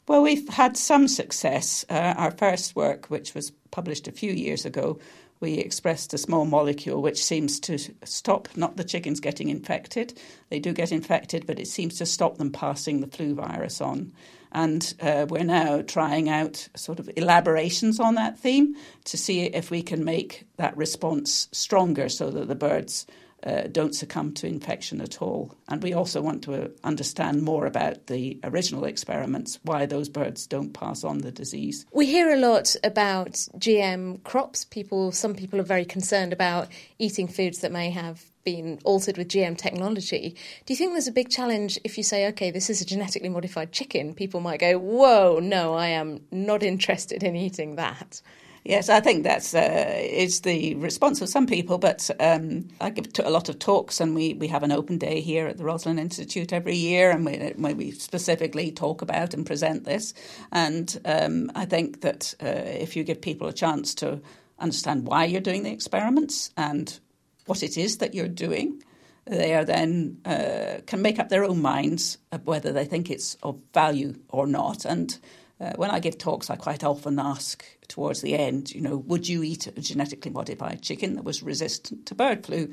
Well, 0.09 0.23
we've 0.23 0.49
had 0.49 0.77
some 0.77 1.07
success. 1.09 1.85
Uh, 1.89 2.15
our 2.17 2.31
first 2.33 2.75
work, 2.75 3.07
which 3.07 3.35
was 3.35 3.53
published 3.71 4.09
a 4.09 4.13
few 4.13 4.33
years 4.33 4.65
ago, 4.65 4.99
we 5.41 5.55
expressed 5.55 6.13
a 6.13 6.19
small 6.19 6.45
molecule 6.45 7.01
which 7.01 7.25
seems 7.25 7.59
to 7.61 7.79
stop 8.05 8.49
not 8.57 8.77
the 8.77 8.85
chickens 8.85 9.21
getting 9.21 9.49
infected. 9.49 10.19
They 10.51 10.59
do 10.59 10.73
get 10.73 10.93
infected, 10.93 11.47
but 11.47 11.59
it 11.59 11.69
seems 11.69 11.97
to 11.99 12.07
stop 12.07 12.37
them 12.37 12.51
passing 12.51 13.01
the 13.01 13.07
flu 13.07 13.35
virus 13.35 13.81
on. 13.81 14.13
And 14.53 14.93
uh, 15.01 15.27
we're 15.29 15.45
now 15.45 15.81
trying 15.83 16.29
out 16.29 16.69
sort 16.77 16.99
of 16.99 17.09
elaborations 17.17 18.01
on 18.01 18.17
that 18.17 18.39
theme 18.39 18.75
to 19.05 19.17
see 19.17 19.45
if 19.45 19.71
we 19.71 19.83
can 19.83 20.05
make 20.05 20.45
that 20.57 20.77
response 20.77 21.49
stronger 21.53 22.09
so 22.09 22.31
that 22.31 22.49
the 22.49 22.55
birds 22.55 23.07
uh, 23.45 23.63
don't 23.71 23.95
succumb 23.95 24.33
to 24.35 24.47
infection 24.47 25.01
at 25.01 25.23
all. 25.23 25.55
And 25.69 25.83
we 25.83 25.93
also 25.93 26.21
want 26.21 26.43
to 26.45 26.71
understand 26.85 27.43
more 27.43 27.67
about 27.67 28.07
the 28.07 28.39
original 28.45 28.85
experiments, 28.85 29.59
why 29.63 29.87
those 29.87 30.09
birds 30.09 30.47
don't 30.47 30.73
pass 30.73 31.05
on 31.05 31.19
the 31.19 31.33
disease. 31.33 31.87
We 31.93 32.07
hear 32.07 32.31
a 32.31 32.37
lot 32.37 32.77
about 32.85 33.33
GM 33.59 34.23
crops. 34.25 34.65
People, 34.65 35.13
some 35.13 35.35
people 35.35 35.61
are 35.61 35.65
very 35.65 35.85
concerned 35.85 36.33
about 36.33 36.69
eating 36.99 37.29
foods 37.29 37.61
that 37.61 37.73
may 37.73 37.91
have 37.91 38.25
been 38.45 38.79
altered 38.85 39.19
with 39.19 39.29
GM 39.29 39.57
technology. 39.57 40.35
Do 40.65 40.73
you 40.73 40.77
think 40.77 40.93
there's 40.93 41.09
a 41.09 41.13
big 41.13 41.31
challenge 41.31 41.79
if 41.85 41.99
you 41.99 42.05
say, 42.05 42.27
okay, 42.29 42.51
this 42.51 42.71
is 42.71 42.81
a 42.81 42.87
genetically 42.87 43.29
modified 43.29 43.73
chicken? 43.73 44.15
People 44.15 44.41
might 44.41 44.61
go, 44.61 44.79
whoa, 44.79 45.41
no, 45.41 45.75
I 45.75 45.89
am 45.89 46.23
not 46.31 46.63
interested 46.63 47.23
in 47.23 47.37
eating 47.37 47.77
that. 47.77 48.23
Yes, 48.65 48.91
I 48.91 49.01
think 49.01 49.25
that's 49.25 49.55
uh, 49.55 49.99
is 49.99 50.43
the 50.43 50.75
response 50.75 51.23
of 51.23 51.31
some 51.31 51.47
people. 51.47 51.79
But 51.79 52.11
um, 52.21 52.69
I 52.81 52.91
give 52.91 53.07
a 53.25 53.31
lot 53.31 53.49
of 53.49 53.59
talks, 53.59 54.01
and 54.01 54.15
we, 54.15 54.35
we 54.35 54.49
have 54.49 54.63
an 54.63 54.73
open 54.73 54.99
day 54.99 55.21
here 55.23 55.47
at 55.47 55.57
the 55.57 55.65
Roslin 55.65 55.99
Institute 55.99 56.53
every 56.53 56.77
year, 56.77 57.11
and 57.11 57.25
we, 57.25 57.75
we 57.75 57.91
specifically 57.93 58.71
talk 58.71 59.01
about 59.01 59.33
and 59.33 59.47
present 59.47 59.85
this. 59.85 60.13
And 60.53 61.01
um, 61.07 61.51
I 61.55 61.65
think 61.65 62.03
that 62.03 62.35
uh, 62.43 62.49
if 62.49 62.97
you 62.97 63.03
give 63.05 63.23
people 63.23 63.49
a 63.49 63.53
chance 63.53 63.95
to 63.97 64.21
understand 64.59 65.07
why 65.07 65.25
you're 65.25 65.41
doing 65.41 65.63
the 65.63 65.73
experiments 65.73 66.51
and 66.57 67.01
what 67.47 67.63
it 67.63 67.79
is 67.79 67.97
that 67.99 68.15
you're 68.15 68.29
doing, 68.29 68.83
they 69.25 69.55
are 69.55 69.65
then 69.65 70.19
uh, 70.27 70.81
can 70.87 71.01
make 71.01 71.19
up 71.19 71.31
their 71.31 71.45
own 71.45 71.63
minds 71.63 72.19
of 72.31 72.47
whether 72.47 72.73
they 72.73 72.85
think 72.85 73.11
it's 73.11 73.37
of 73.43 73.59
value 73.73 74.17
or 74.29 74.47
not. 74.47 74.85
And 74.85 75.19
uh, 75.61 75.73
when 75.77 75.91
I 75.91 76.01
give 76.01 76.17
talks, 76.17 76.49
I 76.49 76.57
quite 76.57 76.83
often 76.83 77.19
ask 77.19 77.65
towards 77.89 78.23
the 78.23 78.35
end, 78.35 78.73
you 78.73 78.81
know, 78.81 78.97
would 78.97 79.29
you 79.29 79.43
eat 79.43 79.67
a 79.67 79.73
genetically 79.73 80.31
modified 80.31 80.83
chicken 80.83 81.15
that 81.15 81.25
was 81.25 81.43
resistant 81.43 82.07
to 82.07 82.15
bird 82.15 82.47
flu 82.47 82.73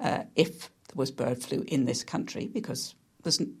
uh, 0.00 0.24
if 0.34 0.60
there 0.60 0.96
was 0.96 1.10
bird 1.10 1.42
flu 1.42 1.64
in 1.66 1.86
this 1.86 2.04
country? 2.04 2.46
Because 2.46 2.94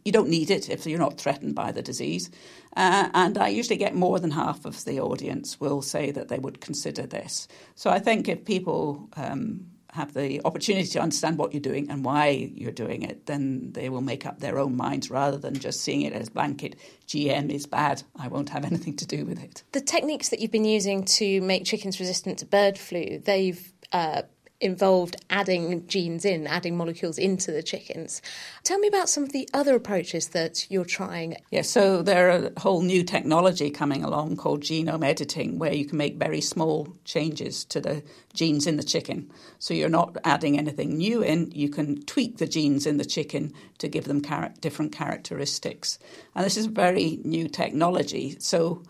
you 0.04 0.12
don't 0.12 0.28
need 0.28 0.50
it 0.50 0.70
if 0.70 0.86
you're 0.86 0.98
not 0.98 1.18
threatened 1.18 1.54
by 1.54 1.72
the 1.72 1.82
disease. 1.82 2.30
Uh, 2.76 3.08
and 3.14 3.36
I 3.36 3.48
usually 3.48 3.76
get 3.76 3.94
more 3.94 4.20
than 4.20 4.30
half 4.30 4.64
of 4.64 4.84
the 4.84 5.00
audience 5.00 5.58
will 5.58 5.82
say 5.82 6.12
that 6.12 6.28
they 6.28 6.38
would 6.38 6.60
consider 6.60 7.06
this. 7.06 7.48
So 7.74 7.90
I 7.90 7.98
think 7.98 8.28
if 8.28 8.44
people 8.44 9.08
um, 9.16 9.66
have 9.92 10.14
the 10.14 10.40
opportunity 10.44 10.88
to 10.88 11.00
understand 11.00 11.38
what 11.38 11.52
you're 11.52 11.60
doing 11.60 11.90
and 11.90 12.04
why 12.04 12.28
you're 12.54 12.72
doing 12.72 13.02
it, 13.02 13.26
then 13.26 13.72
they 13.72 13.88
will 13.88 14.00
make 14.00 14.26
up 14.26 14.40
their 14.40 14.58
own 14.58 14.76
minds 14.76 15.10
rather 15.10 15.38
than 15.38 15.58
just 15.58 15.80
seeing 15.80 16.02
it 16.02 16.12
as 16.12 16.28
blanket 16.28 16.76
GM 17.06 17.50
is 17.50 17.66
bad. 17.66 18.02
I 18.16 18.28
won't 18.28 18.50
have 18.50 18.64
anything 18.64 18.96
to 18.96 19.06
do 19.06 19.24
with 19.24 19.42
it. 19.42 19.62
The 19.72 19.80
techniques 19.80 20.28
that 20.30 20.40
you've 20.40 20.50
been 20.50 20.64
using 20.64 21.04
to 21.04 21.40
make 21.40 21.64
chickens 21.64 22.00
resistant 22.00 22.38
to 22.40 22.46
bird 22.46 22.78
flu, 22.78 23.20
they've 23.24 23.72
uh, 23.92 24.22
involved 24.60 25.16
adding 25.30 25.86
genes 25.86 26.24
in, 26.24 26.46
adding 26.46 26.76
molecules 26.76 27.18
into 27.18 27.52
the 27.52 27.62
chickens. 27.62 28.22
Tell 28.64 28.78
me 28.78 28.88
about 28.88 29.08
some 29.08 29.22
of 29.22 29.32
the 29.32 29.48
other 29.52 29.74
approaches 29.74 30.28
that 30.28 30.66
you're 30.70 30.84
trying. 30.84 31.36
Yeah, 31.50 31.62
so 31.62 32.02
there 32.02 32.30
are 32.30 32.46
a 32.46 32.60
whole 32.60 32.82
new 32.82 33.02
technology 33.02 33.70
coming 33.70 34.02
along 34.02 34.36
called 34.36 34.62
genome 34.62 35.04
editing, 35.04 35.58
where 35.58 35.74
you 35.74 35.84
can 35.84 35.98
make 35.98 36.16
very 36.16 36.40
small 36.40 36.88
changes 37.04 37.64
to 37.66 37.80
the 37.80 38.02
genes 38.34 38.66
in 38.66 38.76
the 38.76 38.82
chicken. 38.82 39.30
So 39.58 39.74
you're 39.74 39.88
not 39.88 40.16
adding 40.24 40.58
anything 40.58 40.96
new 40.96 41.22
in, 41.22 41.50
you 41.52 41.68
can 41.68 42.02
tweak 42.04 42.38
the 42.38 42.46
genes 42.46 42.86
in 42.86 42.96
the 42.96 43.04
chicken 43.04 43.52
to 43.78 43.88
give 43.88 44.04
them 44.04 44.22
char- 44.22 44.54
different 44.60 44.92
characteristics. 44.92 45.98
And 46.34 46.44
this 46.44 46.56
is 46.56 46.66
very 46.66 47.20
new 47.24 47.48
technology. 47.48 48.36
So 48.38 48.82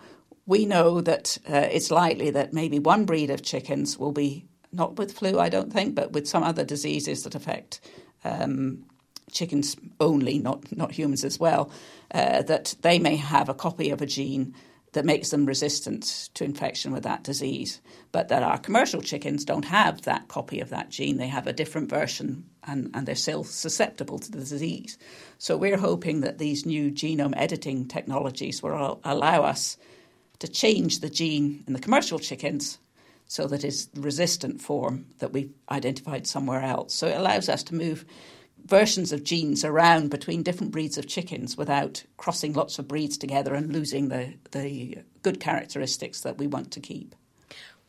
we 0.47 0.65
know 0.65 1.01
that 1.01 1.39
uh, 1.49 1.69
it's 1.71 1.91
likely 1.91 2.31
that 2.31 2.53
maybe 2.53 2.79
one 2.79 3.05
breed 3.05 3.31
of 3.31 3.43
chickens 3.43 3.99
will 3.99 4.13
be 4.13 4.47
not 4.77 4.97
with 4.99 5.13
flu, 5.13 5.39
I 5.39 5.49
don't 5.49 5.73
think, 5.73 5.95
but 5.95 6.13
with 6.13 6.29
some 6.29 6.43
other 6.43 6.65
diseases 6.65 7.23
that 7.25 7.35
affect 7.35 7.81
um, 8.25 8.85
chickens 9.33 9.77
only, 10.01 10.39
not 10.39 10.77
not 10.77 10.93
humans 10.93 11.25
as 11.25 11.41
well. 11.41 11.71
Uh, 12.13 12.43
that 12.43 12.75
they 12.83 12.99
may 12.99 13.17
have 13.17 13.49
a 13.49 13.55
copy 13.55 13.91
of 13.91 14.01
a 14.01 14.07
gene 14.07 14.55
that 14.93 15.05
makes 15.05 15.29
them 15.29 15.45
resistant 15.45 16.31
to 16.33 16.45
infection 16.45 16.91
with 16.93 17.03
that 17.03 17.23
disease, 17.23 17.83
but 18.13 18.29
that 18.29 18.43
our 18.43 18.57
commercial 18.57 19.03
chickens 19.03 19.45
don't 19.45 19.67
have 19.67 20.01
that 20.03 20.29
copy 20.29 20.61
of 20.61 20.71
that 20.71 20.89
gene. 20.89 21.19
They 21.19 21.27
have 21.27 21.47
a 21.47 21.53
different 21.53 21.91
version, 21.91 22.47
and, 22.65 22.91
and 22.95 23.07
they're 23.07 23.15
still 23.15 23.45
susceptible 23.45 24.19
to 24.19 24.31
the 24.31 24.39
disease. 24.39 24.97
So 25.37 25.57
we're 25.57 25.77
hoping 25.77 26.23
that 26.23 26.39
these 26.39 26.65
new 26.65 26.91
genome 26.91 27.35
editing 27.37 27.89
technologies 27.89 28.63
will 28.63 29.01
allow 29.05 29.43
us 29.43 29.77
to 30.39 30.49
change 30.49 31.01
the 31.01 31.11
gene 31.11 31.65
in 31.67 31.75
the 31.75 31.79
commercial 31.79 32.19
chickens 32.19 32.79
so 33.27 33.47
that 33.47 33.65
is 33.65 33.89
resistant 33.95 34.61
form 34.61 35.07
that 35.19 35.33
we've 35.33 35.53
identified 35.71 36.27
somewhere 36.27 36.63
else. 36.63 36.95
So 36.95 37.09
it 37.09 37.17
allows 37.17 37.49
us 37.49 37.63
to 37.65 37.75
move 37.75 38.05
versions 38.65 39.13
of 39.13 39.25
genes 39.25 39.65
around 39.65 40.11
between 40.11 40.43
different 40.43 40.73
breeds 40.73 40.99
of 40.99 41.07
chickens 41.07 41.57
without 41.57 42.05
crossing 42.17 42.53
lots 42.53 42.79
of 42.79 42.89
breeds 42.89 43.17
together 43.17 43.55
and 43.55 43.73
losing 43.73 44.09
the, 44.09 44.35
the 44.53 44.99
good 45.23 45.41
characteristics 45.41 46.21
that 46.23 46.39
we 46.39 46.47
want 46.47 46.71
to 46.73 46.81
keep. 46.81 47.15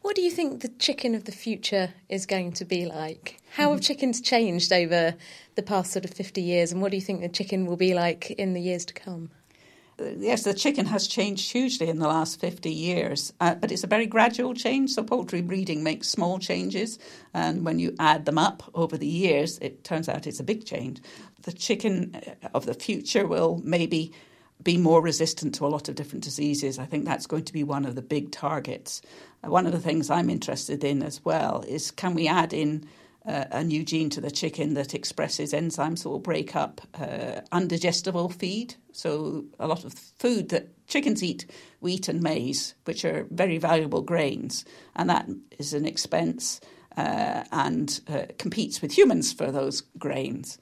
What 0.02 0.16
do 0.16 0.22
you 0.22 0.32
think 0.32 0.62
the 0.62 0.70
chicken 0.70 1.16
of 1.16 1.26
the 1.26 1.32
future 1.32 1.94
is 2.08 2.26
going 2.26 2.54
to 2.54 2.66
be 2.66 2.86
like? 2.86 3.42
How 3.52 3.72
have 3.72 3.80
mm-hmm. 3.80 3.86
chickens 3.86 4.22
changed 4.22 4.72
over 4.72 5.16
the 5.56 5.64
past 5.64 5.92
sort 5.92 6.06
of 6.06 6.12
50 6.12 6.42
years, 6.42 6.72
and 6.72 6.82
what 6.82 6.92
do 6.92 6.98
you 6.98 7.02
think 7.02 7.22
the 7.22 7.30
chicken 7.30 7.66
will 7.66 7.76
be 7.76 7.94
like 7.94 8.32
in 8.32 8.54
the 8.54 8.62
years 8.62 8.86
to 8.86 8.94
come? 8.94 9.32
Yes, 10.00 10.44
the 10.44 10.54
chicken 10.54 10.86
has 10.88 11.08
changed 11.08 11.52
hugely 11.52 11.90
in 11.90 12.00
the 12.00 12.08
last 12.08 12.40
50 12.40 12.72
years, 12.72 13.34
uh, 13.40 13.56
but 13.56 13.72
it's 13.72 13.84
a 13.84 13.88
very 13.88 14.06
gradual 14.06 14.54
change. 14.54 14.92
So, 14.92 15.04
poultry 15.04 15.42
breeding 15.42 15.84
makes 15.84 16.08
small 16.08 16.40
changes, 16.40 17.00
and 17.34 17.66
when 17.66 17.80
you 17.80 17.96
add 18.00 18.26
them 18.26 18.38
up 18.38 18.64
over 18.74 18.98
the 18.98 19.08
years, 19.08 19.58
it 19.60 19.84
turns 19.84 20.08
out 20.08 20.28
it's 20.28 20.40
a 20.40 20.44
big 20.44 20.66
change. 20.66 21.02
The 21.44 21.52
chicken 21.52 22.16
uh, 22.16 22.50
of 22.54 22.66
the 22.66 22.74
future 22.74 23.28
will 23.28 23.62
maybe 23.64 24.12
be 24.64 24.78
more 24.78 25.02
resistant 25.02 25.56
to 25.56 25.66
a 25.66 25.70
lot 25.70 25.88
of 25.88 25.96
different 25.96 26.24
diseases. 26.24 26.80
I 26.80 26.86
think 26.86 27.06
that's 27.06 27.28
going 27.28 27.46
to 27.46 27.54
be 27.54 27.64
one 27.64 27.86
of 27.86 27.96
the 27.96 28.02
big 28.02 28.32
targets. 28.32 29.02
Uh, 29.44 29.50
one 29.50 29.66
of 29.66 29.72
the 29.72 29.80
things 29.80 30.10
I'm 30.10 30.30
interested 30.30 30.84
in 30.84 31.04
as 31.04 31.24
well 31.24 31.64
is 31.68 31.92
can 31.92 32.16
we 32.16 32.28
add 32.28 32.54
in 32.54 32.88
uh, 33.28 33.46
a 33.52 33.64
new 33.64 33.84
gene 33.84 34.10
to 34.12 34.22
the 34.22 34.32
chicken 34.32 34.74
that 34.76 34.94
expresses 34.94 35.54
enzymes 35.54 36.04
that 36.04 36.10
will 36.10 36.20
break 36.20 36.56
up 36.56 36.82
uh, 36.96 37.42
undigestible 37.52 38.34
feed. 38.34 38.76
So, 38.94 39.46
a 39.60 39.68
lot 39.68 39.84
of 39.84 39.94
food 39.94 40.50
that 40.50 40.70
chickens 40.88 41.24
eat 41.24 41.46
wheat 41.82 42.08
and 42.08 42.22
maize, 42.22 42.74
which 42.86 43.04
are 43.04 43.28
very 43.30 43.58
valuable 43.58 44.02
grains, 44.02 44.66
and 44.96 45.10
that 45.10 45.28
is 45.60 45.74
an 45.74 45.86
expense 45.86 46.62
uh, 46.96 47.44
and 47.52 48.00
uh, 48.08 48.24
competes 48.38 48.82
with 48.82 48.98
humans 48.98 49.34
for 49.34 49.52
those 49.52 49.82
grains. 49.98 50.58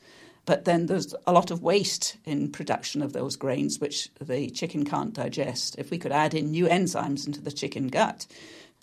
But 0.46 0.66
then 0.66 0.86
there's 0.86 1.16
a 1.26 1.34
lot 1.34 1.50
of 1.50 1.64
waste 1.64 2.18
in 2.24 2.52
production 2.52 3.02
of 3.02 3.14
those 3.14 3.36
grains, 3.36 3.80
which 3.80 4.10
the 4.22 4.50
chicken 4.50 4.86
can't 4.86 5.14
digest. 5.14 5.76
If 5.80 5.90
we 5.90 5.98
could 5.98 6.12
add 6.12 6.34
in 6.36 6.52
new 6.52 6.68
enzymes 6.68 7.26
into 7.26 7.42
the 7.42 7.52
chicken 7.52 7.88
gut, 7.88 8.28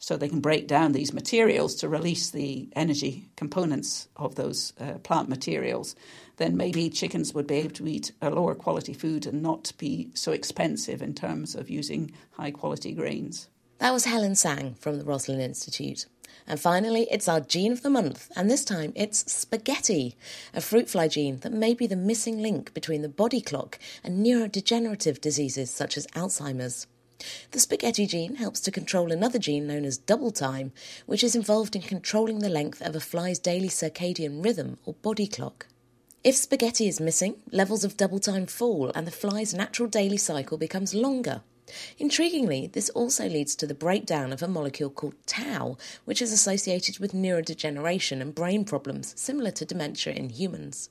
so 0.02 0.16
they 0.16 0.28
can 0.28 0.40
break 0.40 0.66
down 0.66 0.90
these 0.90 1.12
materials 1.12 1.76
to 1.76 1.88
release 1.88 2.30
the 2.30 2.68
energy 2.74 3.28
components 3.36 4.08
of 4.16 4.34
those 4.34 4.72
uh, 4.80 4.94
plant 5.04 5.28
materials, 5.28 5.94
then 6.38 6.56
maybe 6.56 6.90
chickens 6.90 7.32
would 7.32 7.46
be 7.46 7.54
able 7.54 7.70
to 7.70 7.86
eat 7.86 8.10
a 8.20 8.28
lower 8.28 8.56
quality 8.56 8.92
food 8.92 9.26
and 9.26 9.40
not 9.40 9.72
be 9.78 10.10
so 10.12 10.32
expensive 10.32 11.02
in 11.02 11.14
terms 11.14 11.54
of 11.54 11.70
using 11.70 12.10
high 12.32 12.50
quality 12.50 12.92
grains. 12.92 13.48
That 13.78 13.92
was 13.92 14.04
Helen 14.04 14.34
Sang 14.34 14.74
from 14.74 14.98
the 14.98 15.04
Roslin 15.04 15.40
Institute. 15.40 16.06
And 16.48 16.58
finally, 16.58 17.06
it's 17.08 17.28
our 17.28 17.38
gene 17.38 17.70
of 17.70 17.82
the 17.82 17.90
month, 17.90 18.28
and 18.34 18.50
this 18.50 18.64
time 18.64 18.92
it's 18.96 19.32
spaghetti, 19.32 20.16
a 20.52 20.60
fruit 20.60 20.90
fly 20.90 21.06
gene 21.06 21.38
that 21.42 21.52
may 21.52 21.74
be 21.74 21.86
the 21.86 21.94
missing 21.94 22.42
link 22.42 22.74
between 22.74 23.02
the 23.02 23.08
body 23.08 23.40
clock 23.40 23.78
and 24.02 24.26
neurodegenerative 24.26 25.20
diseases 25.20 25.70
such 25.70 25.96
as 25.96 26.08
Alzheimer's. 26.08 26.88
The 27.50 27.60
spaghetti 27.60 28.06
gene 28.06 28.36
helps 28.36 28.60
to 28.60 28.70
control 28.70 29.12
another 29.12 29.38
gene 29.38 29.66
known 29.66 29.84
as 29.84 29.98
double 29.98 30.30
time, 30.30 30.72
which 31.06 31.22
is 31.22 31.34
involved 31.34 31.76
in 31.76 31.82
controlling 31.82 32.38
the 32.38 32.48
length 32.48 32.80
of 32.82 32.96
a 32.96 33.00
fly's 33.00 33.38
daily 33.38 33.68
circadian 33.68 34.44
rhythm 34.44 34.78
or 34.84 34.94
body 34.94 35.26
clock. 35.26 35.66
If 36.24 36.36
spaghetti 36.36 36.86
is 36.86 37.00
missing, 37.00 37.42
levels 37.50 37.84
of 37.84 37.96
double 37.96 38.20
time 38.20 38.46
fall 38.46 38.92
and 38.94 39.06
the 39.06 39.10
fly's 39.10 39.52
natural 39.52 39.88
daily 39.88 40.16
cycle 40.16 40.56
becomes 40.56 40.94
longer. 40.94 41.42
Intriguingly, 41.98 42.70
this 42.72 42.90
also 42.90 43.28
leads 43.28 43.56
to 43.56 43.66
the 43.66 43.74
breakdown 43.74 44.32
of 44.32 44.42
a 44.42 44.48
molecule 44.48 44.90
called 44.90 45.14
tau, 45.26 45.76
which 46.04 46.20
is 46.20 46.32
associated 46.32 46.98
with 46.98 47.12
neurodegeneration 47.12 48.20
and 48.20 48.34
brain 48.34 48.64
problems 48.64 49.14
similar 49.16 49.50
to 49.52 49.64
dementia 49.64 50.12
in 50.12 50.28
humans. 50.28 50.90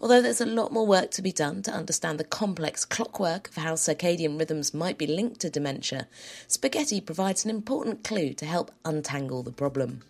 Although 0.00 0.20
there's 0.20 0.40
a 0.40 0.46
lot 0.46 0.72
more 0.72 0.86
work 0.86 1.10
to 1.12 1.22
be 1.22 1.32
done 1.32 1.62
to 1.62 1.70
understand 1.70 2.18
the 2.18 2.24
complex 2.24 2.84
clockwork 2.84 3.48
of 3.48 3.54
how 3.54 3.74
circadian 3.74 4.38
rhythms 4.38 4.74
might 4.74 4.98
be 4.98 5.06
linked 5.06 5.40
to 5.40 5.50
dementia, 5.50 6.06
spaghetti 6.46 7.00
provides 7.00 7.44
an 7.44 7.50
important 7.50 8.04
clue 8.04 8.34
to 8.34 8.44
help 8.44 8.70
untangle 8.84 9.42
the 9.42 9.52
problem. 9.52 10.02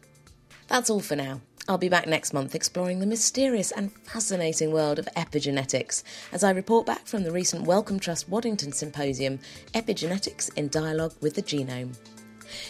That's 0.69 0.91
all 0.91 1.01
for 1.01 1.17
now. 1.17 1.41
I'll 1.69 1.79
be 1.79 1.89
back 1.89 2.07
next 2.07 2.33
month 2.33 2.55
exploring 2.55 3.01
the 3.01 3.07
mysterious 3.07 3.73
and 3.73 3.93
fascinating 4.05 4.71
world 4.71 5.01
of 5.01 5.09
epigenetics 5.17 6.05
as 6.33 6.45
I 6.45 6.51
report 6.51 6.87
back 6.87 7.07
from 7.07 7.25
the 7.25 7.33
recent 7.33 7.67
Wellcome 7.67 7.99
Trust 7.99 8.29
Waddington 8.29 8.73
Symposium 8.73 9.41
Epigenetics 9.75 10.53
in 10.57 10.69
Dialogue 10.69 11.15
with 11.21 11.35
the 11.35 11.43
Genome. 11.43 11.97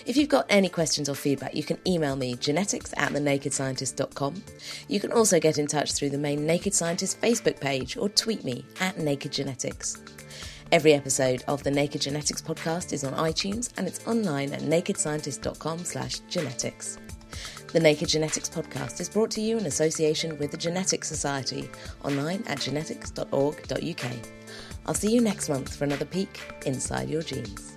If 0.04 0.16
you've 0.16 0.28
got 0.28 0.46
any 0.48 0.68
questions 0.68 1.08
or 1.08 1.14
feedback, 1.14 1.54
you 1.54 1.64
can 1.64 1.78
email 1.86 2.16
me 2.16 2.36
genetics 2.36 2.92
at 2.96 3.12
thenakedscientist.com. 3.12 4.42
You 4.88 5.00
can 5.00 5.12
also 5.12 5.40
get 5.40 5.58
in 5.58 5.66
touch 5.66 5.92
through 5.92 6.10
the 6.10 6.18
main 6.18 6.46
Naked 6.46 6.74
Scientist 6.74 7.20
Facebook 7.20 7.60
page 7.60 7.96
or 7.96 8.08
tweet 8.08 8.44
me 8.44 8.64
at 8.80 8.98
Naked 8.98 9.32
Genetics. 9.32 10.02
Every 10.72 10.94
episode 10.94 11.44
of 11.46 11.62
the 11.62 11.70
Naked 11.70 12.00
Genetics 12.00 12.42
podcast 12.42 12.92
is 12.92 13.04
on 13.04 13.12
iTunes 13.14 13.70
and 13.76 13.86
it's 13.86 14.06
online 14.06 14.52
at 14.52 14.62
nakedscientist.com 14.62 15.84
slash 15.84 16.18
genetics. 16.28 16.98
The 17.72 17.80
Naked 17.80 18.08
Genetics 18.08 18.48
podcast 18.48 19.00
is 19.00 19.08
brought 19.08 19.30
to 19.32 19.40
you 19.40 19.58
in 19.58 19.66
association 19.66 20.38
with 20.38 20.50
the 20.50 20.56
Genetics 20.56 21.08
Society, 21.08 21.68
online 22.04 22.42
at 22.46 22.60
genetics.org.uk. 22.60 24.12
I'll 24.86 24.94
see 24.94 25.12
you 25.12 25.20
next 25.20 25.48
month 25.48 25.76
for 25.76 25.84
another 25.84 26.04
peek 26.04 26.40
inside 26.64 27.08
your 27.08 27.22
genes. 27.22 27.75